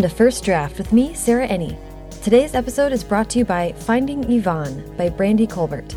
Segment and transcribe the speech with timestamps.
[0.00, 1.76] Welcome to First Draft with me, Sarah Enni.
[2.22, 5.94] Today's episode is brought to you by Finding Yvonne by Brandy Colbert.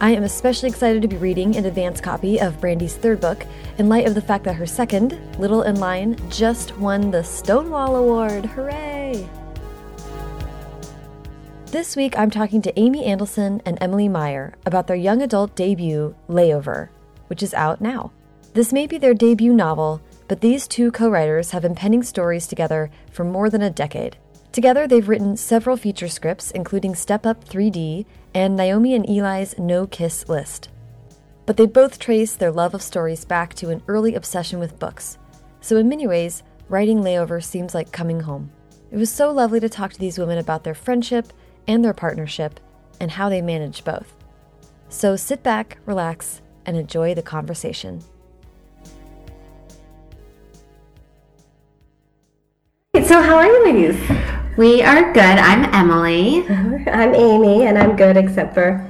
[0.00, 3.44] I am especially excited to be reading an advance copy of Brandy's third book
[3.78, 7.96] in light of the fact that her second, Little and Lion, just won the Stonewall
[7.96, 8.44] Award.
[8.44, 9.28] Hooray!
[11.72, 16.14] This week I'm talking to Amy Andelson and Emily Meyer about their young adult debut,
[16.28, 16.90] Layover,
[17.26, 18.12] which is out now.
[18.54, 22.46] This may be their debut novel, but these two co writers have been penning stories
[22.46, 24.16] together for more than a decade.
[24.52, 29.88] Together, they've written several feature scripts, including Step Up 3D and Naomi and Ely's No
[29.88, 30.68] Kiss List.
[31.46, 35.18] But they both trace their love of stories back to an early obsession with books.
[35.62, 38.52] So, in many ways, writing Layover seems like coming home.
[38.92, 41.32] It was so lovely to talk to these women about their friendship
[41.66, 42.60] and their partnership
[43.00, 44.14] and how they manage both.
[44.90, 48.04] So, sit back, relax, and enjoy the conversation.
[53.10, 53.98] So, how are you ladies?
[54.56, 55.18] We are good.
[55.18, 56.46] I'm Emily.
[56.48, 56.90] Uh-huh.
[56.92, 58.88] I'm Amy, and I'm good except for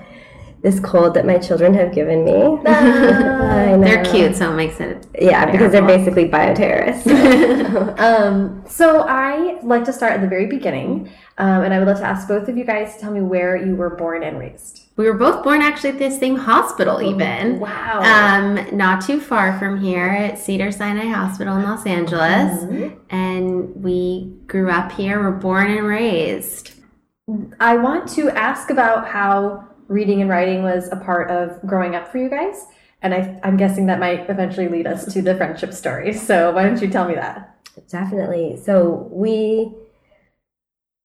[0.62, 2.58] this cold that my children have given me.
[2.64, 5.06] They're cute, so it makes it.
[5.18, 7.06] Yeah, because they're basically bioterrorists.
[8.00, 11.98] Um, so I like to start at the very beginning, um, and I would like
[11.98, 14.88] to ask both of you guys to tell me where you were born and raised.
[14.96, 17.60] We were both born actually at the same hospital, even.
[17.60, 18.00] Wow.
[18.02, 23.14] Um, not too far from here at Cedar Sinai Hospital in Los Angeles, Mm-hmm.
[23.14, 25.20] and we grew up here.
[25.22, 26.72] We're born and raised.
[27.60, 32.10] I want to ask about how reading and writing was a part of growing up
[32.10, 32.64] for you guys,
[33.02, 36.14] and I, I'm guessing that might eventually lead us to the friendship story.
[36.14, 37.56] So why don't you tell me that?
[37.88, 38.56] Definitely.
[38.64, 39.72] So, we,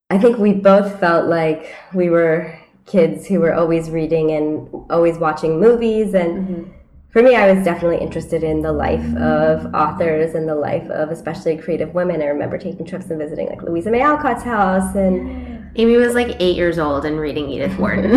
[0.08, 5.18] I think we both felt like we were kids who were always reading and always
[5.18, 6.14] watching movies.
[6.14, 6.72] And mm-hmm.
[7.10, 11.10] for me, I was definitely interested in the life of authors and the life of
[11.10, 12.22] especially creative women.
[12.22, 16.36] I remember taking trips and visiting like Louisa May Alcott's house and Amy was like
[16.40, 18.12] eight years old and reading Edith Wharton.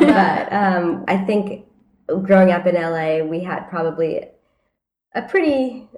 [0.00, 1.64] but um, I think
[2.22, 4.26] growing up in LA, we had probably
[5.14, 5.88] a pretty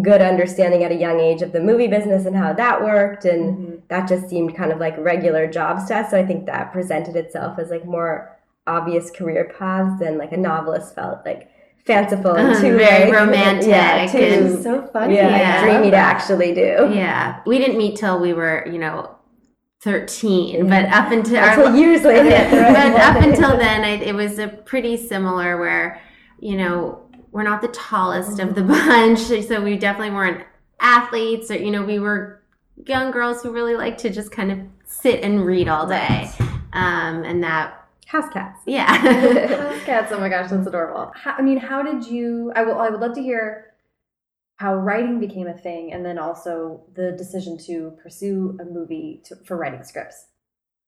[0.00, 3.82] good understanding at a young age of the movie business and how that worked, and
[3.88, 6.10] that just seemed kind of like regular jobs to us.
[6.10, 10.36] So I think that presented itself as like more obvious career paths than like a
[10.38, 11.50] novelist felt like
[11.84, 15.16] fanciful and too Very like, romantic yeah, too, and- So funny.
[15.16, 15.64] yeah, Yeah.
[15.64, 16.90] dreamy to actually do.
[16.92, 19.10] yeah, we didn't meet till we were, you know,
[19.80, 20.68] thirteen.
[20.68, 22.30] But up until our years later.
[22.50, 26.00] but up until then, I, it was a pretty similar where,
[26.38, 27.00] you know,
[27.32, 30.44] we're not the tallest of the bunch, so we definitely weren't
[30.80, 32.40] athletes, or you know, we were
[32.86, 36.30] young girls who really like to just kind of sit and read all day,
[36.72, 37.81] um, and that,
[38.12, 38.60] house cats.
[38.66, 38.94] yeah.
[39.48, 40.12] House cats.
[40.12, 41.10] Oh my gosh, that's adorable.
[41.14, 42.52] How, I mean, how did you?
[42.54, 42.78] I will.
[42.78, 43.72] I would love to hear
[44.56, 49.36] how writing became a thing, and then also the decision to pursue a movie to,
[49.46, 50.26] for writing scripts.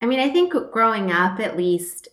[0.02, 2.08] I mean, I think growing up, at least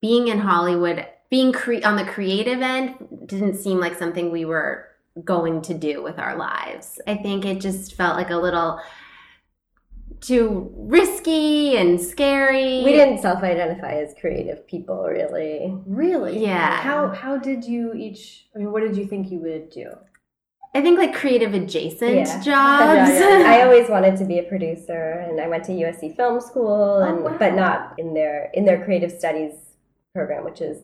[0.00, 2.94] being in Hollywood, being cre- on the creative end
[3.26, 4.88] didn't seem like something we were
[5.24, 7.00] going to do with our lives.
[7.08, 8.80] I think it just felt like a little
[10.26, 12.82] too risky and scary.
[12.82, 15.76] We didn't self-identify as creative people, really.
[15.86, 16.42] Really?
[16.42, 16.76] Yeah.
[16.80, 18.46] How How did you each?
[18.54, 19.90] I mean, what did you think you would do?
[20.76, 22.40] I think like creative adjacent Yeah.
[22.40, 23.10] jobs.
[23.20, 23.44] Yeah, yeah.
[23.54, 27.08] I always wanted to be a producer, and I went to USC Film School, oh,
[27.08, 27.36] and wow.
[27.38, 29.52] but not in their in their creative studies
[30.14, 30.82] program, which is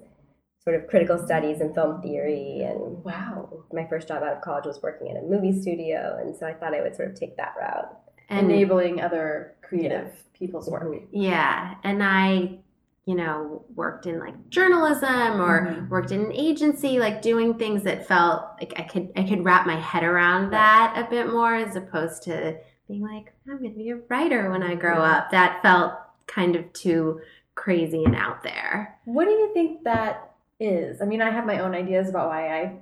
[0.62, 2.61] sort of critical studies and film theory.
[2.62, 3.65] And Wow.
[3.73, 6.53] my first job out of college was working in a movie studio, and so I
[6.53, 7.91] thought I would sort of take that route.
[8.31, 11.03] And Enabling other creative people's work.
[11.11, 12.59] Yeah, and I,
[13.05, 15.89] you know, worked in like journalism or Mhm.
[15.89, 19.67] worked in an agency, like doing things that felt like I could I could wrap
[19.67, 22.57] my head around that a bit more as opposed to
[22.89, 25.31] being like I'm going to be a writer when I grow up.
[25.31, 25.93] That felt
[26.26, 27.21] kind of too
[27.56, 28.99] crazy and out there.
[29.05, 31.03] What do you think that is?
[31.03, 32.76] I mean, I have my own ideas about why I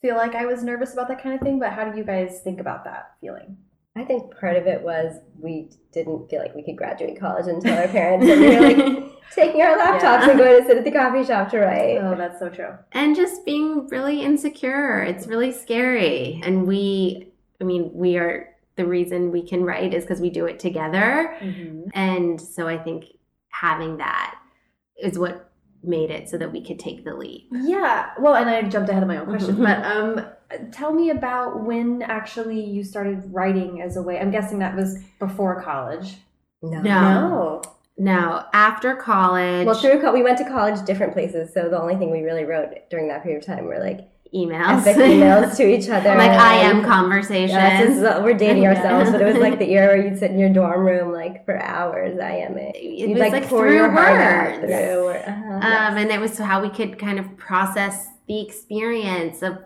[0.00, 2.40] feel like I was nervous about that kind of thing, but how do you guys
[2.42, 3.56] think about that feeling?
[3.96, 7.76] I think part of it was we didn't feel like we could graduate college until
[7.78, 10.30] our parents and we were like taking our laptops Yeah.
[10.30, 11.98] and going to sit at the coffee shop to write.
[11.98, 12.70] Oh, that's so true.
[12.92, 15.00] and just being really insecure.
[15.02, 16.40] It's really scary.
[16.44, 17.28] And we,
[17.60, 21.36] I mean, we are the reason we can write is because we do it together.
[21.94, 23.04] And so I think
[23.50, 24.34] having that
[25.00, 25.52] is what
[25.84, 27.46] made it so that we could take the leap.
[27.52, 28.10] Yeah.
[28.18, 30.26] Well, and I jumped ahead of my own question, but um,
[30.72, 34.18] tell me about when actually you started writing as a way.
[34.18, 36.16] I'm guessing that was before college.
[36.62, 36.80] No.
[36.80, 37.62] No.
[37.96, 39.66] No, after college.
[39.66, 42.44] Well, through co- we went to college different places, so the only thing we really
[42.44, 44.00] wrote during that period of time were like
[44.34, 44.80] emails.
[44.84, 46.08] epic emails to each other.
[46.18, 47.52] like I am and- conversations.
[47.52, 48.70] Yeah, this we're dating Yeah.
[48.74, 51.44] ourselves, but it was like the era where you'd sit in your dorm room like
[51.44, 52.18] for hours.
[52.18, 52.74] I am it.
[52.74, 54.72] it You'd was like, pour through your heart out words.
[54.72, 55.08] through.
[55.10, 55.52] Uh-huh.
[55.54, 59.58] Um, and it was how we could kind of process the experience of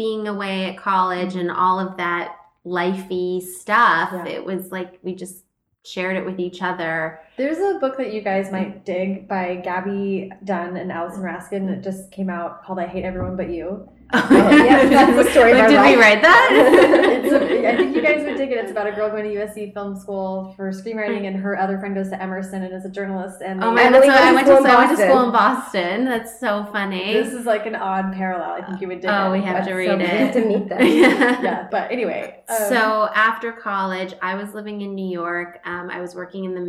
[0.00, 4.08] being away at college and all of that lifey stuff.
[4.14, 4.24] Yeah.
[4.24, 5.44] It was like we just
[5.84, 7.20] shared it with each other.
[7.40, 11.68] There's a book that you guys might dig by Gaby Dunn and Alison Raskin.
[11.68, 13.88] that just came out called I Hate Everyone But You.
[14.12, 15.98] yeah, that's the story of Like, did we life.
[16.00, 16.48] write that?
[17.24, 18.58] it's a, I think you guys would dig it.
[18.58, 21.94] It's about a girl going to USC Film School for screenwriting, and her other friend
[21.94, 23.40] goes to Emerson and is a journalist.
[23.40, 24.02] And Oh my god!
[24.02, 25.08] So I went to so in I went to Boston.
[25.10, 26.04] school in Boston.
[26.06, 27.12] That's so funny.
[27.12, 28.50] this is like an odd parallel.
[28.50, 29.38] I think you would dig Oh, it.
[29.38, 30.10] we have That's to so read we it.
[30.10, 30.80] have to meet them.
[31.44, 32.42] yeah, but anyway.
[32.48, 35.60] um, So after college, I was living in New York.
[35.64, 36.60] Um, I was working in the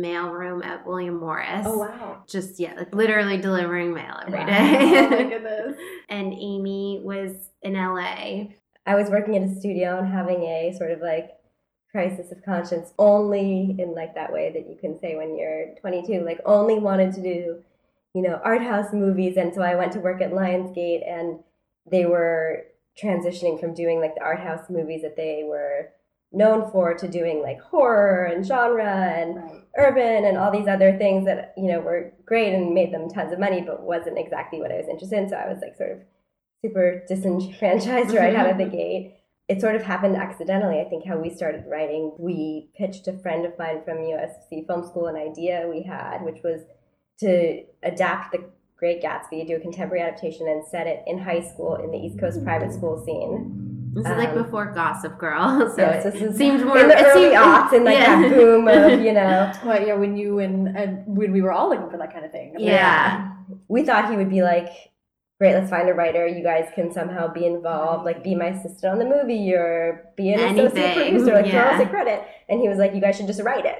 [0.62, 1.64] at William Morris.
[1.66, 2.22] oh wow.
[2.26, 4.46] Just yeah, like literally delivering mail every Wow.
[4.46, 4.98] day.
[4.98, 5.76] Oh my goodness.
[6.08, 7.32] and Amy was
[7.62, 8.48] in LA.
[8.86, 11.30] I was working in a studio and having a sort of like
[11.90, 16.24] crisis of conscience only in like that way that you can say when you're 22
[16.24, 17.56] like only wanted to do
[18.14, 21.40] you know art house movies and so I went to work at Lionsgate and
[21.90, 22.64] they were
[23.00, 25.90] transitioning from doing like the art house movies that they were
[26.32, 29.62] known for to doing like horror and genre and Right.
[29.76, 33.32] urban and all these other things that you know were great and made them tons
[33.32, 35.28] of money but wasn't exactly what I was interested in.
[35.28, 35.98] So I was like sort of
[36.64, 39.16] super disenfranchised right out of the gate.
[39.48, 40.80] It sort of happened accidentally.
[40.80, 44.86] I think how we started writing we pitched a friend of mine from usc film
[44.86, 46.60] school an idea we had which was
[47.20, 48.44] to adapt the
[48.76, 52.18] great gatsby do a contemporary adaptation and set it in high school in the east
[52.18, 56.36] coast private school scene This is like Um, before Gossip Girl, so yes, it is
[56.36, 58.20] seemed more in the it early seemed- aughts and like yeah.
[58.22, 61.68] that boom of you know Well, yeah, when you and, and when we were all
[61.68, 62.54] looking for that kind of thing.
[62.58, 63.32] Yeah.
[63.68, 64.68] we thought he would be like
[65.38, 68.92] great let's find a writer you guys can somehow be involved like be my assistant
[68.92, 72.60] on the movie or be an associate Anything, producer like throw us a credit and
[72.60, 73.78] he was like you guys should just write it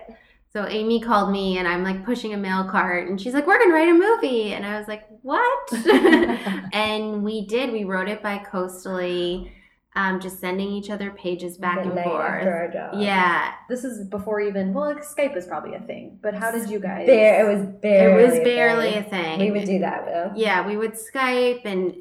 [0.53, 3.59] So Amy called me and I'm like pushing a mail cart and she's like, We're
[3.59, 5.73] gonna write a movie and I was like, What?
[6.75, 7.73] and we did.
[7.73, 9.51] We wrote it by coastally,
[9.95, 12.47] um, just sending each other pages back at and night after forth.
[12.47, 13.53] our job Yeah.
[13.69, 16.19] This is before even well, like Skype is probably a thing.
[16.23, 17.07] But how did you guys?
[17.07, 19.05] Bare, it was It barely a thing.
[19.05, 19.39] a thing.
[19.41, 21.95] we would do that though Yeah, we would Skype and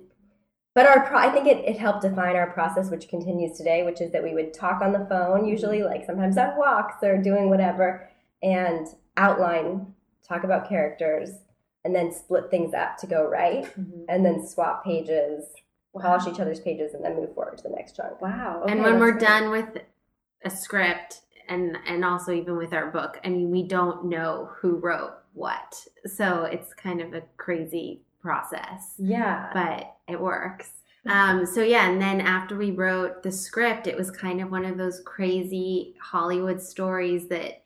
[0.73, 3.99] but our pro- i think it, it helped define our process which continues today which
[3.99, 7.49] is that we would talk on the phone usually like sometimes on walks or doing
[7.49, 8.07] whatever
[8.41, 9.85] and outline
[10.25, 11.29] talk about characters
[11.83, 14.05] and then split things up to go right Mhm.
[14.07, 15.43] and then swap pages
[15.93, 16.01] Wow.
[16.17, 18.63] polish each other's pages and then move forward to the next chunk Wow.
[18.67, 19.21] and when we're great.
[19.27, 19.77] done with
[20.43, 24.75] a script and and also even with our book i mean we don't know who
[24.77, 29.49] wrote what so it's kind of a crazy process Yeah.
[29.53, 30.69] but it works
[31.09, 34.65] um so yeah and then after we wrote the script it was kind of one
[34.65, 37.60] of those crazy hollywood stories that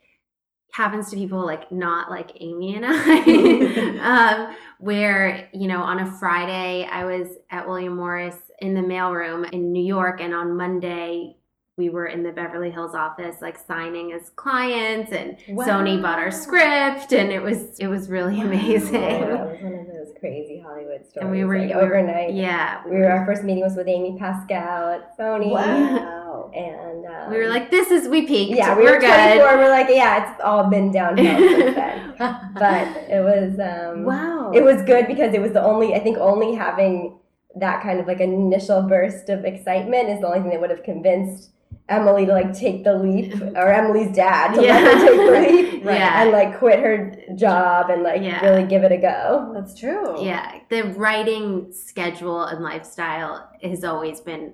[0.75, 4.35] happens to people like not like amy and i.
[4.45, 9.49] Um where you know on a friday i was at william morris in the mailroom
[9.51, 11.37] in new york and on monday
[11.77, 16.31] we were in the beverly hills office like signing as clients and sony bought our
[16.31, 18.93] script and it was it was really amazing.
[19.01, 22.33] Yeah, it was one of those crazy hollywood stories and we were like, overnight.
[22.33, 22.81] Yeah.
[22.85, 25.51] We were our first meeting was with amy pascal at sony.
[25.51, 26.14] Wow.
[26.53, 29.69] And um, we were like this is we peaked yeah we we're were 24 we're
[29.69, 32.15] like yeah it's all been downhill since then
[32.53, 34.51] but it was um wow.
[34.53, 37.17] it was good because it was the only i think only having
[37.55, 40.83] that kind of like initial burst of excitement is the only thing that would have
[40.83, 41.51] convinced
[41.87, 45.85] emily to like take the leap or emily's dad to let her take the leap
[45.85, 45.97] right.
[45.99, 46.23] Yeah.
[46.23, 48.43] and like quit her job and like Yeah.
[48.43, 50.23] really give it a go That's true.
[50.23, 54.53] Yeah, the writing schedule and lifestyle has always been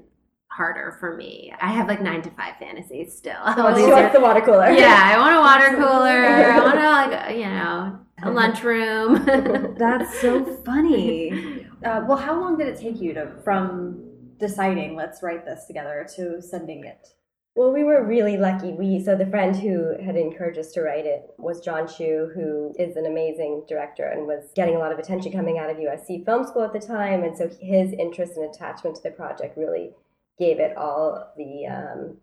[0.52, 1.54] harder for me.
[1.62, 3.38] I have like nine to five fantasies still.
[3.42, 6.26] All oh, she wants the water cooler yeah, I want a water cooler.
[6.26, 9.26] I want to like you know a lunchroom.
[9.78, 11.66] That's so funny.
[11.84, 14.04] Uh, well, how long did it take you to from
[14.40, 17.08] deciding let's write this together to sending it?
[17.56, 18.72] Well, we were really lucky.
[18.72, 22.74] We so the friend who had encouraged us to write it was John Chu, who
[22.78, 26.26] is an amazing director and was getting a lot of attention coming out of USC
[26.26, 29.92] Film School at the time, and so his interest and attachment to the project really
[30.40, 32.18] gave it all the um,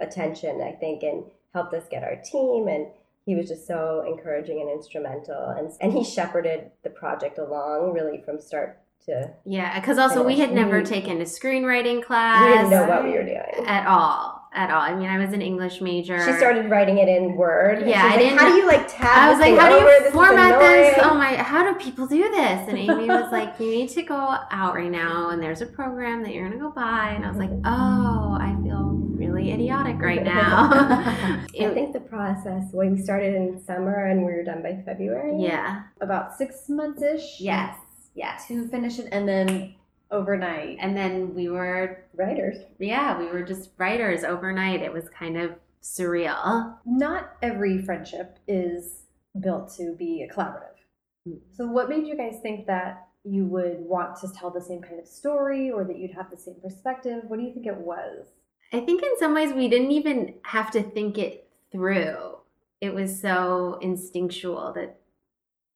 [0.00, 2.68] attention, I think, and helped us get our team.
[2.68, 2.86] And
[3.24, 8.20] he was just so encouraging and instrumental, and and he shepherded the project along really
[8.24, 9.30] from start to.
[9.44, 13.10] yeah, because also we had never taken a screenwriting class We didn't know what we
[13.10, 13.66] were doing.
[13.66, 14.31] at all.
[14.54, 14.80] At all.
[14.80, 16.18] I mean, I was an English major.
[16.24, 17.86] She started writing it in Word.
[17.86, 19.06] Yeah, I like, didn't- How do you like tab?
[19.06, 20.98] I was like, how do you This format this?
[21.02, 22.68] Oh my, how do people do this?
[22.68, 26.22] And Amy was like, you need to go out right now and there's a program
[26.22, 27.10] that you're going to go buy.
[27.10, 27.66] And I was like, mm-hmm.
[27.66, 30.70] oh, I feel really idiotic right now.
[30.72, 35.42] I think the process, when we started in summer and we were done by February.
[35.42, 35.84] yeah.
[36.00, 37.40] About six months ish.
[37.40, 37.76] Yes.
[38.14, 38.48] Yes.
[38.48, 39.74] To finish it, and then
[40.12, 40.78] overnight.
[40.80, 42.58] And then we were, Writers.
[42.78, 44.82] yeah, we were just writers overnight.
[44.82, 45.52] It was kind of
[45.82, 46.76] surreal.
[46.86, 49.02] Not every friendship is
[49.40, 50.68] built to be a collaborative.
[51.26, 51.34] Hmm.
[51.56, 55.00] So, what made you guys think that you would want to tell the same kind
[55.00, 57.22] of story, or that you'd have the same perspective?
[57.28, 58.26] What do you think it was?
[58.72, 62.38] I think in some ways we didn't even have to think it through.
[62.80, 64.98] It was so instinctual that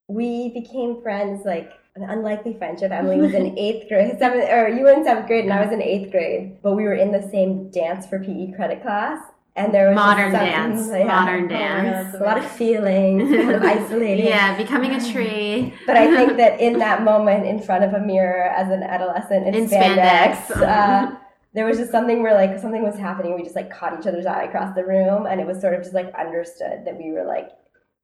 [0.09, 2.93] We became friends like an unlikely friendship.
[2.93, 5.73] Emily was in eighth grade, seventh, or you were in seventh grade, and I was
[5.73, 6.59] in eighth grade.
[6.62, 9.21] But we were in the same dance for PE credit class,
[9.57, 12.15] and there was modern dance, yeah, modern dance.
[12.15, 14.26] a lot of feelings, kind of isolating.
[14.26, 15.73] yeah, becoming a tree.
[15.87, 19.47] But I think that in that moment, in front of a mirror as an adolescent
[19.47, 20.62] in, In spandex, spandex.
[20.62, 21.17] uh,
[21.55, 23.35] there was just something where like something was happening.
[23.35, 25.81] We just like caught each other's eye across the room, and it was sort of
[25.83, 27.49] just like understood that we were like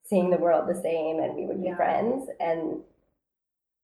[0.04, 1.76] seeing the world the same, and we would be Yeah.
[1.76, 2.28] friends.
[2.40, 2.80] And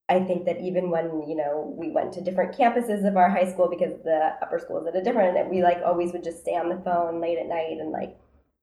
[0.08, 3.50] I think that even when you know we went to different campuses of our high
[3.52, 6.40] school because the upper school is at a different, and we like always would just
[6.40, 8.16] stay on the phone late at night and like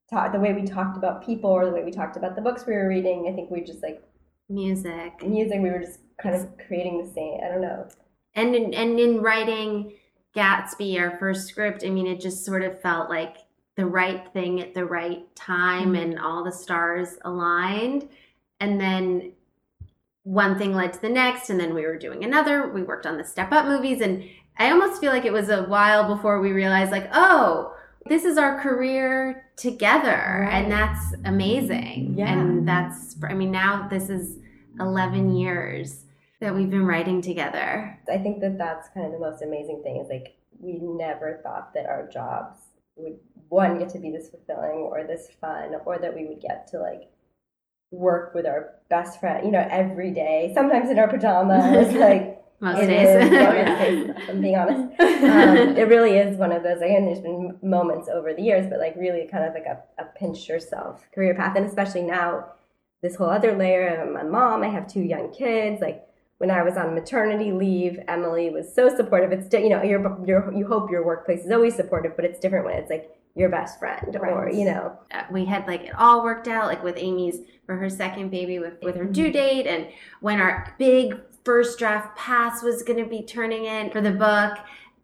[0.09, 2.65] talk the way we talked about people or the way we talked about the books
[2.65, 3.27] we were reading.
[3.31, 4.01] I think we just like
[4.47, 5.23] Music.
[5.25, 7.87] music we were just kind of creating the same i don't know
[8.35, 9.93] And in, and in writing
[10.35, 13.37] Gatsby, our first script, I mean, it just sort of felt like
[13.75, 15.95] the right thing at the right time Mm-hmm.
[15.95, 18.07] and all the stars aligned.
[18.59, 19.31] And then
[20.25, 22.67] one thing led to the next, and then we were doing another.
[22.67, 24.23] We worked on the Step Up movies, and
[24.57, 27.73] I almost feel like it was a while before we realized, like, oh,
[28.07, 30.63] this is our career together, Right.
[30.63, 32.15] and that's amazing.
[32.17, 32.31] Yeah.
[32.33, 34.37] And that's, I mean, now this is
[34.79, 36.03] 11 years
[36.41, 37.97] that we've been writing together.
[38.11, 41.73] i think that that's kind of the most amazing thing is like we never thought
[41.73, 42.57] that our jobs
[42.97, 43.17] would
[43.47, 46.77] one get to be this fulfilling or this fun or that we would get to
[46.79, 47.03] like
[47.95, 50.51] work with our best friend you know every day.
[50.53, 53.25] Sometimes in our pajamas like Most it days.
[53.25, 54.83] is- yeah, most days, if i'm being honest.
[55.15, 58.79] Um, it really is one of those again there's been moments over the years but
[58.79, 61.55] like really kind of like a, a pinch yourself career path.
[61.57, 62.45] And especially now
[63.01, 66.03] this whole other layer i'm a mom i have two young kids like
[66.39, 69.31] when i was on maternity leave emily was so supportive.
[69.31, 72.65] It's you know you're, you're, you hope your workplace is always supportive but it's different
[72.65, 76.23] when it's like your best friend or you know Uh, we had like it all
[76.23, 79.87] worked out like with amy's for her second baby with, with her due date and
[80.21, 84.57] when our big first draft pass was going to be turning in for the book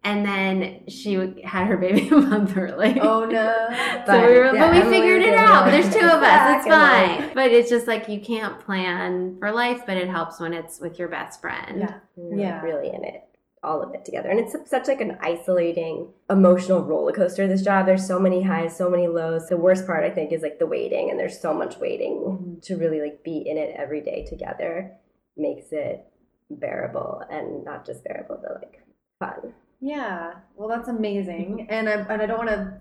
[0.04, 4.02] and then she had her baby a month early Oh no!
[4.06, 5.66] so we were, yeah, but we Emily figured it out.
[5.70, 6.56] There's two of us.
[6.56, 7.34] It's and, like- fine.
[7.34, 10.98] But it's just like you can't plan for life, but it helps when it's with
[10.98, 11.78] your best friend.
[11.80, 11.94] Yeah.
[12.16, 12.62] you're Yeah.
[12.62, 13.22] really in it
[13.62, 14.28] all of it together.
[14.28, 17.86] And it's such like an isolating emotional roller coaster this job.
[17.86, 19.48] There's so many highs so many lows.
[19.48, 22.60] The worst part i think is like the waiting and there's so much waiting Mm-hmm.
[22.62, 24.92] to really like be in it every day together
[25.36, 26.04] makes it
[26.50, 28.82] bearable and not just bearable but like
[29.18, 29.54] fun.
[29.80, 31.66] Yeah, well, that's amazing.
[31.68, 32.78] And I, and I don't want to,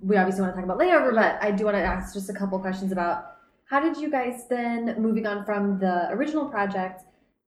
[0.00, 2.32] we obviously want to talk about layover, but I do want to ask just a
[2.32, 3.32] couple questions about
[3.68, 7.02] how did you guys then, moving on from the original project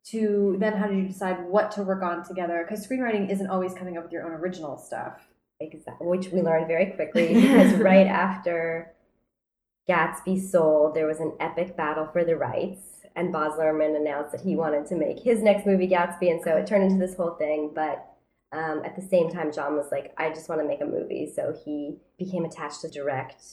[0.05, 2.65] to then how did you decide what to work on together?
[2.67, 5.27] Because screenwriting isn't always coming up with your own original stuff.
[5.59, 8.93] exactly which we learned very quickly because right after
[9.89, 14.41] gatsby sold there was an epic battle for the rights and Baz Luhrmann announced that
[14.41, 17.31] he wanted to make his next movie Gatsby, and so it turned into this whole
[17.31, 17.71] thing.
[17.73, 18.05] But
[18.51, 21.31] um, at the same time, John was like, "I just want to make a movie,"
[21.33, 23.43] so he became attached to direct.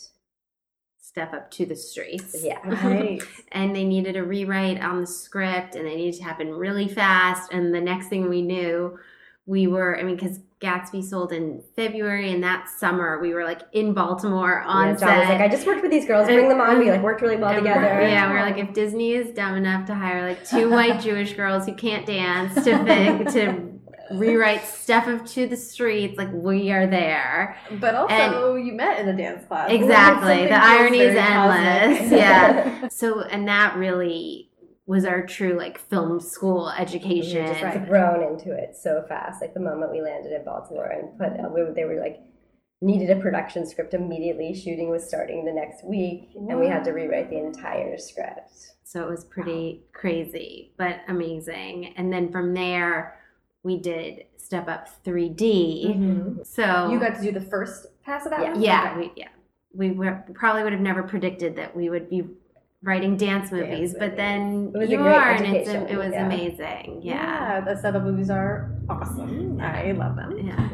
[1.17, 2.37] Step up to the streets.
[2.45, 3.23] Yeah, Right.
[3.51, 7.51] and they needed a rewrite on the script and they needed to happen really fast
[7.55, 8.99] and the next thing we knew
[9.47, 13.63] we were i mean because gatsby sold in february and that summer we were like
[13.73, 16.27] in baltimore on yeah, John set was like, "I just worked with these girls.
[16.27, 16.79] Bring them on.
[16.81, 19.55] We like worked really well together." we're- yeah we were like if disney is dumb
[19.57, 23.66] enough to hire like two white jewish girls who can't dance to to
[24.13, 29.01] rewrite Step Up to the streets like we are there But also, And- you met
[29.01, 29.71] in the dance class.
[29.71, 32.11] exactly the irony is endless cosmic.
[32.21, 34.51] yeah so and that really
[34.87, 37.89] was our true like film school We education just Right.
[37.89, 39.41] grown into it so fast.
[39.41, 42.21] Like the moment we landed in Baltimore and put, uh, we, they were like
[42.81, 44.55] needed a production script immediately.
[44.55, 48.53] Shooting was starting the next week, and we had to rewrite the entire script.
[48.85, 53.19] so it was pretty crazy but amazing and then from there
[53.67, 56.47] we did Step Up 3D.
[56.47, 58.53] So You got to do the first pass of that Yeah.
[58.53, 58.63] one?
[58.63, 59.01] yeah, Okay.
[59.01, 59.29] we, yeah,
[59.75, 62.29] we were, probably would have never predicted that we would be
[62.83, 64.17] writing dance movies, but movies.
[64.17, 66.27] then It was you are, and it's, education, it was yeah.
[66.27, 67.01] amazing.
[67.03, 69.61] Yeah, Yeah, the Step Up movies are awesome.
[69.61, 70.39] I love them.
[70.39, 70.69] yeah.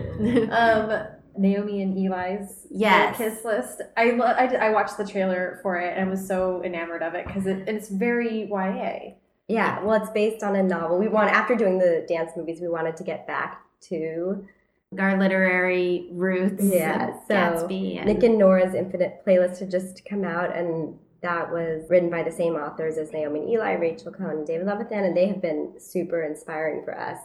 [0.60, 1.06] Um,
[1.38, 3.16] Naomi and Ely's Yes.
[3.16, 3.80] kiss list.
[3.96, 7.14] I, lo- I did- I watched the trailer for it and was so enamored of
[7.14, 9.14] it because it, it's very YA.
[9.52, 10.98] Yeah, well, it's based on a novel.
[10.98, 14.46] We want after doing the dance movies, we wanted to get back to
[14.98, 16.62] Our literary roots.
[16.64, 17.98] Yeah, so Gatsby.
[17.98, 22.22] And, Nick and Nora's Infinite Playlist had just come out, and that was written by
[22.22, 25.40] the same authors as Naomi and Ely, Rachel Cohn, and David Levithan, and they have
[25.40, 27.18] been super inspiring for us.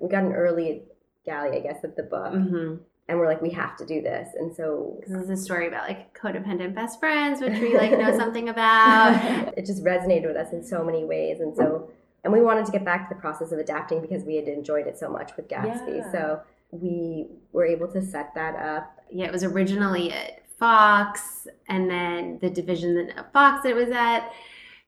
[0.00, 0.84] We got an early
[1.26, 2.80] galley, I guess, of the book, Mhm.
[3.10, 5.86] And we're like, we have to do this, and so This is a story about
[5.88, 9.52] like codependent best friends, which we like know something about.
[9.58, 11.90] it just resonated with us in so many ways, and so
[12.24, 14.86] and we wanted to get back to the process of adapting because we had enjoyed
[14.86, 16.12] it so much with Gatsby, Yeah.
[16.12, 16.40] so
[16.70, 18.96] we were able to set that up.
[19.10, 24.30] Yeah, it was originally at Fox, and then the division that Fox it was at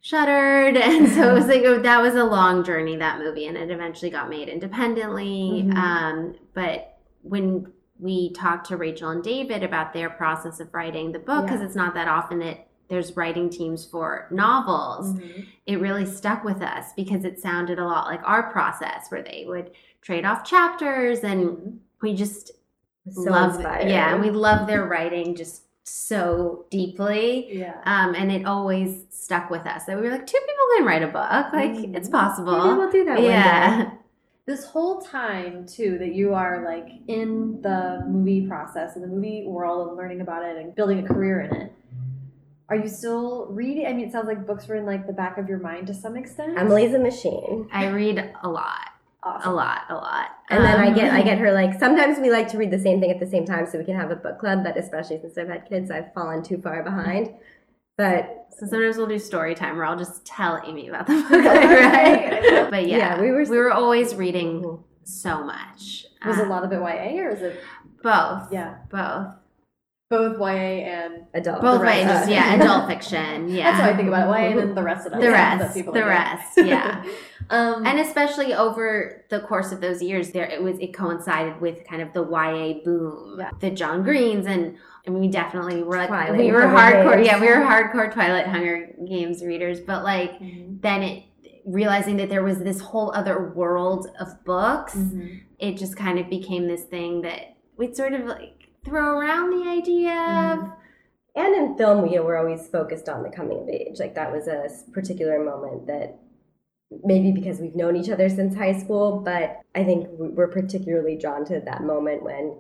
[0.01, 3.57] shuttered, and so it was like oh, that was a long journey that movie, and
[3.57, 5.65] it eventually got made independently.
[5.67, 5.75] Mhm.
[5.77, 11.19] Um, but when we talked to Rachel and David about their process of writing the
[11.21, 11.67] book, because Yeah.
[11.67, 15.41] it's not that often that there's writing teams for novels, Mm-hmm.
[15.67, 19.45] it really stuck with us because it sounded a lot like our process, where they
[19.47, 19.71] would
[20.03, 22.51] trade off chapters, and we just
[23.11, 27.75] So love yeah and we love their writing just so deeply Yeah.
[27.85, 31.03] um and it always stuck with us that we were like two people can write
[31.03, 31.97] a book like Mhm.
[31.97, 33.91] it's Maybe possible we'll do that yeah
[34.53, 39.47] This whole time too that you are like in the movie process and the movie
[39.47, 41.73] world and learning about it and building a career in it.
[42.69, 43.87] Are you still reading?
[43.87, 45.95] I mean, it sounds like books were in like the back of your mind to
[45.95, 46.59] some extent.
[46.59, 47.67] Emily's a machine.
[47.73, 48.89] i read a lot
[49.23, 52.31] a lot a lot And then I Um, get I get her like sometimes we
[52.31, 54.17] like to read the same thing at the same time so we can have a
[54.17, 57.31] book club, but especially since I've had kids, I've fallen too far behind.
[57.99, 61.45] But so sometimes we'll do story time where i'll just tell amy about the book
[61.45, 62.67] right?
[62.71, 66.07] But yeah, Yeah, we were- we were always reading so much.
[66.25, 67.61] Was a Uh, lot of it YA or is it
[68.03, 68.53] both.
[68.53, 68.77] Yeah.
[68.91, 69.35] Both
[70.17, 70.47] both YA
[70.95, 71.61] and adult.
[71.63, 72.33] both the rest ways of it.
[72.33, 74.31] yeah adult fiction yeah that's how I think about it.
[74.43, 75.21] YA and then the rest of it.
[75.21, 76.17] the rest people the are doing.
[76.17, 77.05] rest yeah
[77.51, 81.77] um, and especially over the course of those years there it was it coincided with
[81.89, 83.51] kind of the YA boom Yeah.
[83.61, 87.27] the John Greens and I mean we definitely were like Twilight, we were hardcore Games.
[87.27, 90.81] yeah we were hardcore Twilight Hunger Games readers but like Mhm.
[90.83, 91.25] then it
[91.65, 95.41] realizing that there was this whole other world of books Mhm.
[95.59, 99.69] it just kind of became this thing that we'd sort of like throw around the
[99.69, 100.83] idea of mm-hmm.
[101.35, 103.99] And in film, we were always focused on the coming of age.
[103.99, 106.19] Like that was a particular moment that
[107.05, 111.45] maybe because we've known each other since high school, but I think we're particularly drawn
[111.47, 112.59] to that moment when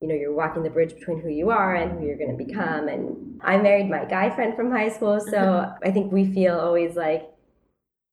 [0.00, 2.44] you know you're walking the bridge between who you are and who you're going to
[2.44, 2.88] become.
[2.88, 5.88] And I married my guy friend from high school, so mm-hmm.
[5.88, 7.30] I think we feel always like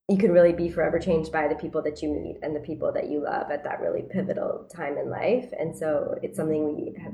[0.09, 2.91] you can really be forever changed by the people that you meet and the people
[2.91, 5.53] that you love at that really pivotal time in life.
[5.57, 7.13] And so it's something we have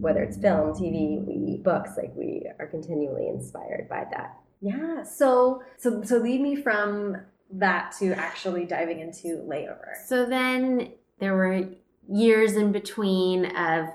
[0.00, 4.38] whether it's film, TV, we books, like we are continually inspired by that.
[4.60, 5.02] Yeah.
[5.02, 7.16] So so so lead me from
[7.52, 9.94] that to actually diving into layover.
[10.06, 11.68] So then there were
[12.08, 13.86] years in between of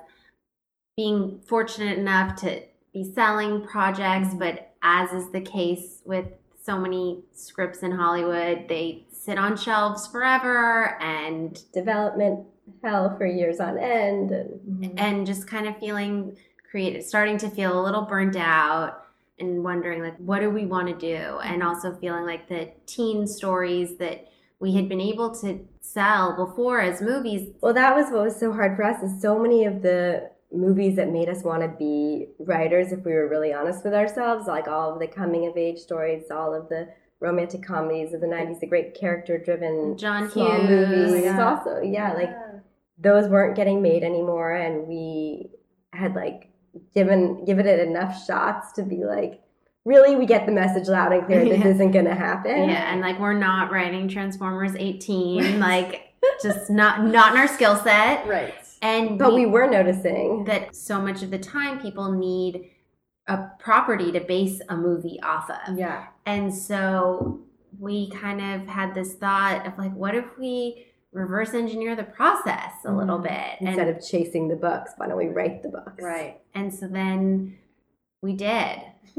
[0.98, 2.64] being fortunate enough to
[2.94, 6.28] be selling projects, but as is the case with
[6.62, 12.46] so many scripts in Hollywood, they sit on shelves forever and Development
[12.84, 14.98] hell for years on end, and mm-hmm.
[14.98, 16.38] and just kind of feeling
[16.70, 19.06] creative, starting to feel a little burnt out
[19.40, 23.26] and wondering like what do we want to do and also feeling like the teen
[23.26, 24.28] stories that
[24.60, 28.52] we had been able to sell before as movies well, that was what was so
[28.52, 29.02] hard for us.
[29.02, 33.14] Is so many of the movies that made us want to be writers, if we
[33.14, 36.70] were really honest with ourselves, like all of the coming of age stories, all of
[36.70, 40.70] the romantic comedies of the '90s, the great character-driven John small Hughes.
[40.70, 41.12] movies.
[41.12, 41.50] Oh, yeah.
[41.56, 42.30] Also, yeah, like
[42.98, 45.50] those weren't getting made anymore and we
[45.94, 46.50] had like
[46.94, 49.42] given given it enough shots to be like
[49.86, 51.68] really we get the message loud and clear this Yeah.
[51.68, 57.34] isn't gonna happen Yeah, and like we're not writing Transformers 18, like just not not
[57.34, 58.28] in our skill set.
[58.28, 58.54] Right.
[58.82, 62.70] And but we were noticing that so much of the time people need
[63.28, 65.78] a property to base a movie off of.
[65.78, 66.08] Yeah.
[66.26, 67.42] And so
[67.80, 72.72] we kind of had this thought of like what if we reverse engineer the process
[72.86, 73.24] a little Mhm.
[73.24, 76.40] bit instead and of chasing the books why don't we write the books Right.
[76.54, 77.58] and so then
[78.22, 78.80] we did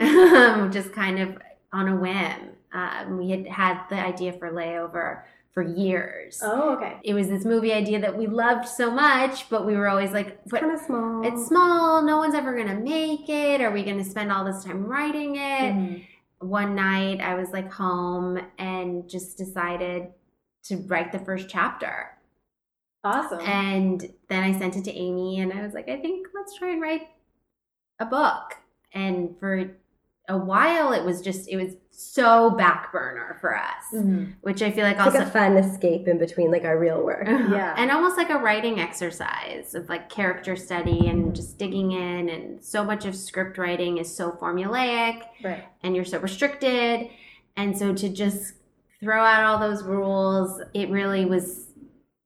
[0.72, 1.38] just kind of
[1.72, 6.40] on a whim um, we had had the idea for layover for years.
[6.42, 6.98] Oh, okay.
[7.02, 10.38] It was this movie idea that we loved so much, but we were always like,
[10.44, 11.26] It's kind of small.
[11.26, 12.02] it's small.
[12.02, 13.60] No one's ever gonna make it.
[13.60, 15.74] Are we gonna spend all this time writing it?
[15.74, 16.06] Mhm.
[16.38, 20.08] One night, I was like home and just decided
[20.64, 22.16] to write the first chapter.
[23.02, 23.40] Awesome.
[23.40, 26.70] And then I sent it to Amy, and I was like, I think let's try
[26.70, 27.08] and write
[27.98, 28.56] a book.
[28.92, 29.70] And for
[30.28, 34.32] a while, it was just it was so back burner for us, Mhm.
[34.40, 37.02] which I feel like It's also like a fun escape in between like our real
[37.04, 37.26] work.
[37.28, 37.74] Yeah.
[37.76, 42.28] and almost like a writing exercise of like character study and just digging in.
[42.28, 45.64] And so much of script writing is so formulaic, Right.
[45.82, 47.08] and you're so restricted.
[47.56, 48.54] And so to just
[49.00, 51.66] throw out all those rules, it really was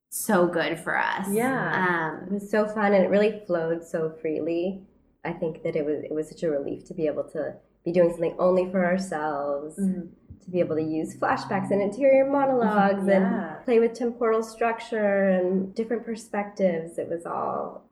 [0.08, 1.26] so good for us.
[1.30, 2.20] Yeah.
[2.22, 4.82] It Um, was so fun and it really flowed so freely.
[5.24, 7.92] I think that it was it was such a relief to be able to be
[7.92, 10.08] doing something only for ourselves, Mhm.
[10.44, 13.14] to be able to use flashbacks and interior monologues Yeah.
[13.56, 16.98] and play with temporal structure and different perspectives.
[16.98, 17.82] It was all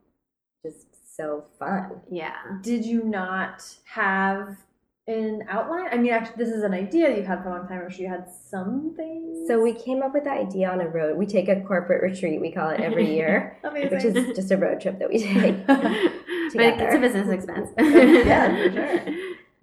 [0.64, 2.00] just so fun.
[2.11, 2.33] yeah.
[2.62, 4.57] Did you not have
[5.09, 5.88] an outline?
[5.90, 7.83] I mean, actually, this is an idea you've had for a long time.
[7.83, 9.46] I'm sure you had some things.
[9.48, 11.18] So we came up with the idea on a road.
[11.18, 13.90] We take a corporate retreat, we call it every year, amazing.
[13.90, 15.66] which is just a road trip that we take.
[15.66, 15.81] but
[16.55, 17.70] it's a business expense.
[17.78, 19.14] Yeah, for sure.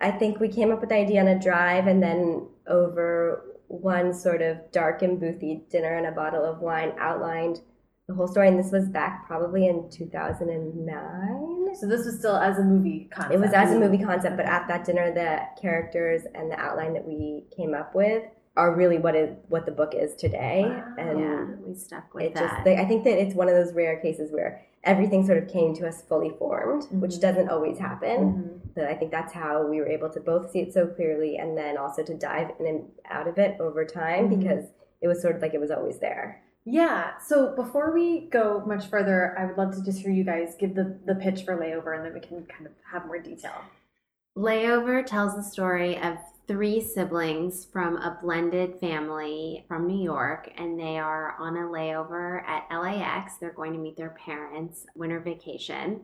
[0.01, 4.13] I think we came up with the idea on a drive and then over one
[4.13, 7.61] sort of dark and boothy dinner and a bottle of wine outlined
[8.07, 8.47] the whole story.
[8.47, 11.75] And this was back probably in 2009.
[11.75, 13.35] so this was still as a movie concept.
[13.35, 13.83] It was as a mm-hmm.
[13.83, 17.93] movie concept, but at that dinner, the characters and the outline that we came up
[17.93, 18.23] with
[18.57, 20.63] are really what is what the book is today.
[20.65, 20.93] Wow.
[20.97, 22.65] And yeah, we stuck with it that.
[22.65, 25.73] just, I think that it's one of those rare cases where everything sort of came
[25.75, 27.21] to us fully formed, which Mhm.
[27.21, 28.19] doesn't always happen.
[28.63, 28.73] Mhm.
[28.75, 31.57] But I think that's how we were able to both see it so clearly and
[31.57, 34.39] then also to dive in and out of it over time Mhm.
[34.39, 36.41] because it was sort of like it was always there.
[36.65, 37.17] Yeah.
[37.17, 40.75] So before we go much further, I would love to just hear you guys give
[40.75, 43.63] the the pitch for layover, and then we can kind of have more detail.
[44.37, 46.17] Layover tells the story of
[46.49, 52.41] three siblings from a blended family from New York, and they are on a layover
[52.47, 53.33] at LAX.
[53.37, 56.01] They're going to meet their parents' winter vacation.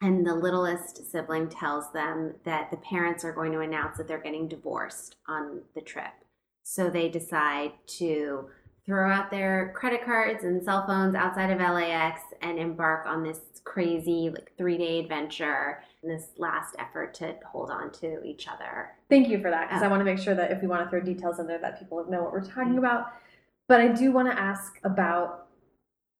[0.00, 4.22] And the littlest sibling tells them that the parents are going to announce that they're
[4.22, 6.14] getting divorced on the trip.
[6.62, 8.48] So they decide to
[8.86, 13.40] throw out their credit cards and cell phones outside of LAX and embark on this
[13.64, 18.90] crazy, like, three day adventure in this last effort to hold on to each other.
[19.08, 19.84] Thank you for that, because Oh.
[19.84, 21.58] I um, want to make sure that if we want to throw details in there,
[21.58, 22.78] that people know what we're talking mm-hmm.
[22.78, 23.06] about.
[23.66, 25.48] But I do want to ask about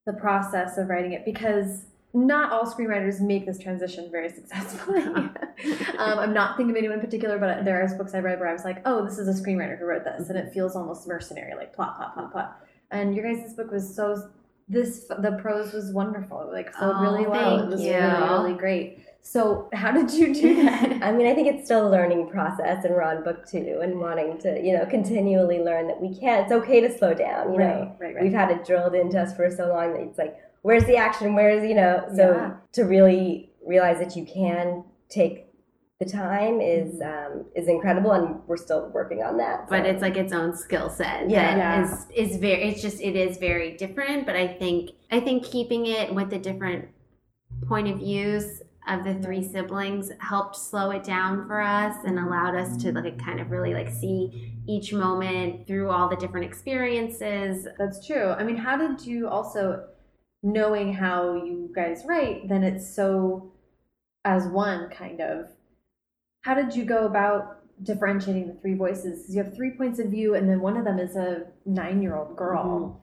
[0.07, 5.03] the process of writing it because not all screenwriters make this transition very successfully.
[5.99, 8.49] um, I'm not thinking of anyone in particular, but there are books I read where
[8.49, 10.55] I was like, "Oh, this is a screenwriter who wrote this," and it mm-hmm.
[10.55, 12.61] feels almost mercenary, like plot, plot, plot, plot.
[12.91, 14.31] And your guys' book was so
[14.69, 17.61] this the prose was wonderful, like flowed Oh, really well.
[17.61, 17.93] It was you.
[17.93, 19.05] really, really great.
[19.31, 20.91] So, how did you do that?
[21.03, 24.01] I mean, I think it's still a learning process and we're on book two and
[24.01, 26.45] wanting to, you know, continually learn that we can.
[26.45, 27.67] It's okay to slow down, you know.
[27.67, 28.25] right, right, right.
[28.25, 31.35] We've had it drilled into us for so long that it's like, where's the action?
[31.35, 32.55] Where's, you know, so Yeah.
[32.73, 35.45] to really realize that you can take
[36.01, 39.69] the time is um, is incredible and we're still working on that.
[39.69, 41.55] but it's like its own skill set Yeah.
[41.55, 41.83] that Yeah.
[42.17, 45.87] is is very it's just it is very different but i think i think keeping
[45.87, 46.87] it with the different
[47.67, 52.55] point of views of the three siblings helped slow it down for us and allowed
[52.55, 57.67] us to like kind of really like see each moment through all the different experiences
[57.79, 58.31] That's true.
[58.31, 59.87] I mean, how did you also,
[60.43, 63.53] knowing how you guys write, then it's so
[64.25, 65.49] as one kind of,
[66.43, 69.35] how did you go about differentiating the three voices?
[69.35, 72.17] you have three points of view, and then one of them is a nine year
[72.17, 72.65] old girl.
[72.65, 72.99] Mm-hmm.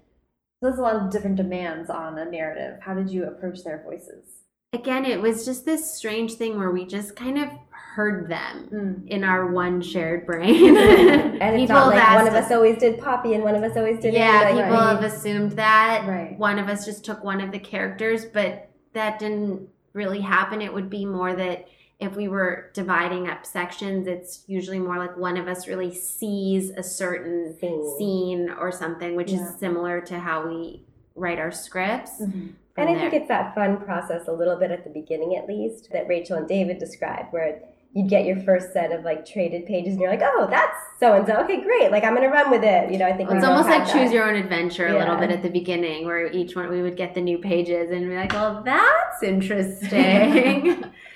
[0.60, 2.80] So there's a lot of different demands on a narrative.
[2.82, 4.36] How did you approach their voices?
[4.76, 7.50] Again it was just this strange thing where we just kind of
[7.96, 9.08] heard them mm.
[9.08, 10.76] in our one shared brain
[11.42, 13.78] and it's not like one of asked us always did Poppy and one of us
[13.78, 15.02] always did yeah, like, people right.
[15.02, 16.06] have assumed that.
[16.06, 16.38] Right.
[16.38, 20.62] One of us just took one of the characters, but that didn't really happen.
[20.62, 21.68] It would be more that
[22.00, 26.72] if we were dividing up sections, it's usually more like one of us really sees
[26.72, 27.96] a certain Scene.
[27.98, 29.48] scene or something, which Yeah.
[29.48, 30.84] is similar to how we
[31.16, 32.22] write our scripts.
[32.22, 32.48] Mm-hmm.
[32.78, 35.48] And from I think it's that fun process a little bit at the beginning, at
[35.48, 37.60] least, that Rachel and David described, where
[37.94, 41.14] you'd get your first set of like traded pages, and you're like, "Oh, that's so
[41.14, 41.36] and so.
[41.44, 41.92] Okay, great.
[41.92, 43.94] Like I'm gonna run with it." You know, I think we It's almost like that.
[43.94, 46.98] choose your own adventure a little bit at the beginning, where each one we would
[46.98, 50.84] get the new pages and be like, "Well, that's interesting."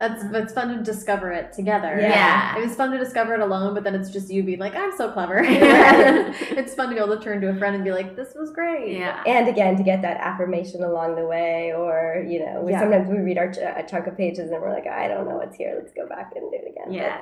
[0.00, 1.98] That's it's fun to discover it together.
[2.00, 2.56] Yeah.
[2.56, 4.96] It was fun to discover it alone, but then it's just you being like, I'm
[4.96, 5.44] so clever.
[5.44, 6.32] Yeah.
[6.40, 8.50] it's fun to be able to turn to a friend and be like, this was
[8.50, 8.96] great.
[8.96, 9.22] Yeah.
[9.26, 12.80] and again to get that affirmation along the way or you know we Yeah.
[12.80, 15.36] sometimes we read our ch- a chunk of pages and we're like i don't know
[15.36, 17.20] what's here let's go back and do it again Yeah.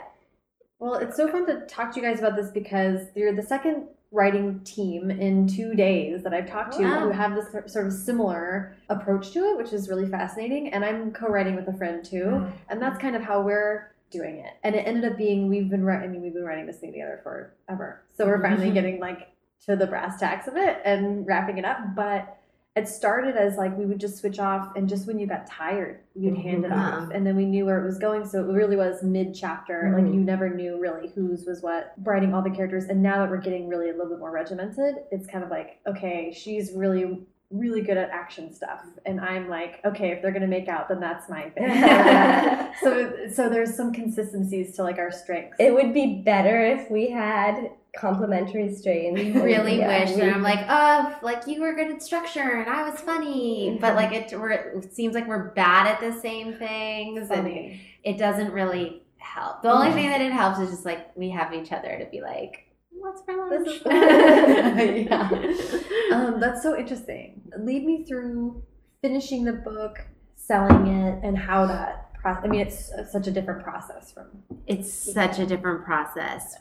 [0.78, 3.88] Well, it's so fun to talk to you guys about this because you're the second
[4.10, 7.00] writing team in two days that I've talked to Wow.
[7.00, 10.72] who have this sort of similar approach to it, which is really fascinating.
[10.72, 12.50] And I'm co-writing with a friend too, hmm.
[12.70, 14.54] and that's kind of how we're doing it.
[14.64, 16.08] And it ended up being we've been writing.
[16.08, 18.74] I mean, we've been writing this thing together forever, so we're finally mm-hmm.
[18.74, 19.28] getting like
[19.66, 21.94] to the brass tacks of it and wrapping it up.
[21.94, 22.38] But
[22.76, 26.00] it started as like we would just switch off, and just when you got tired,
[26.14, 28.24] you'd hand it off, and then we knew where it was going.
[28.24, 29.90] So it really was mid chapter.
[29.94, 30.14] Like Mhm.
[30.14, 31.92] you never knew really whose was what.
[32.04, 34.96] Writing all the characters, and now that we're getting really a little bit more regimented,
[35.10, 39.80] it's kind of like okay, she's really really good at action stuff and i'm like
[39.82, 41.66] okay if they're gonna make out then that's my thing
[42.82, 47.08] so so there's some consistencies to like our strengths it would be better if we
[47.08, 51.90] had complementary strains I really Yeah, wish that I'm like, oh, like you were good
[51.90, 55.86] at structure and I was funny, but like it, we're, it seems like we're bad
[55.86, 59.62] at the same things, and it doesn't really help.
[59.62, 62.20] The only thing that it helps is just like we have each other to be
[62.20, 63.80] like, what's for lunch?
[63.86, 65.30] Yeah.
[66.12, 67.42] Um, that's so interesting.
[67.58, 68.62] Lead me through
[69.02, 72.14] finishing the book, selling it, and how that.
[72.14, 74.26] Pro- I mean, it's such a different process from.
[74.66, 76.56] It's such a different process.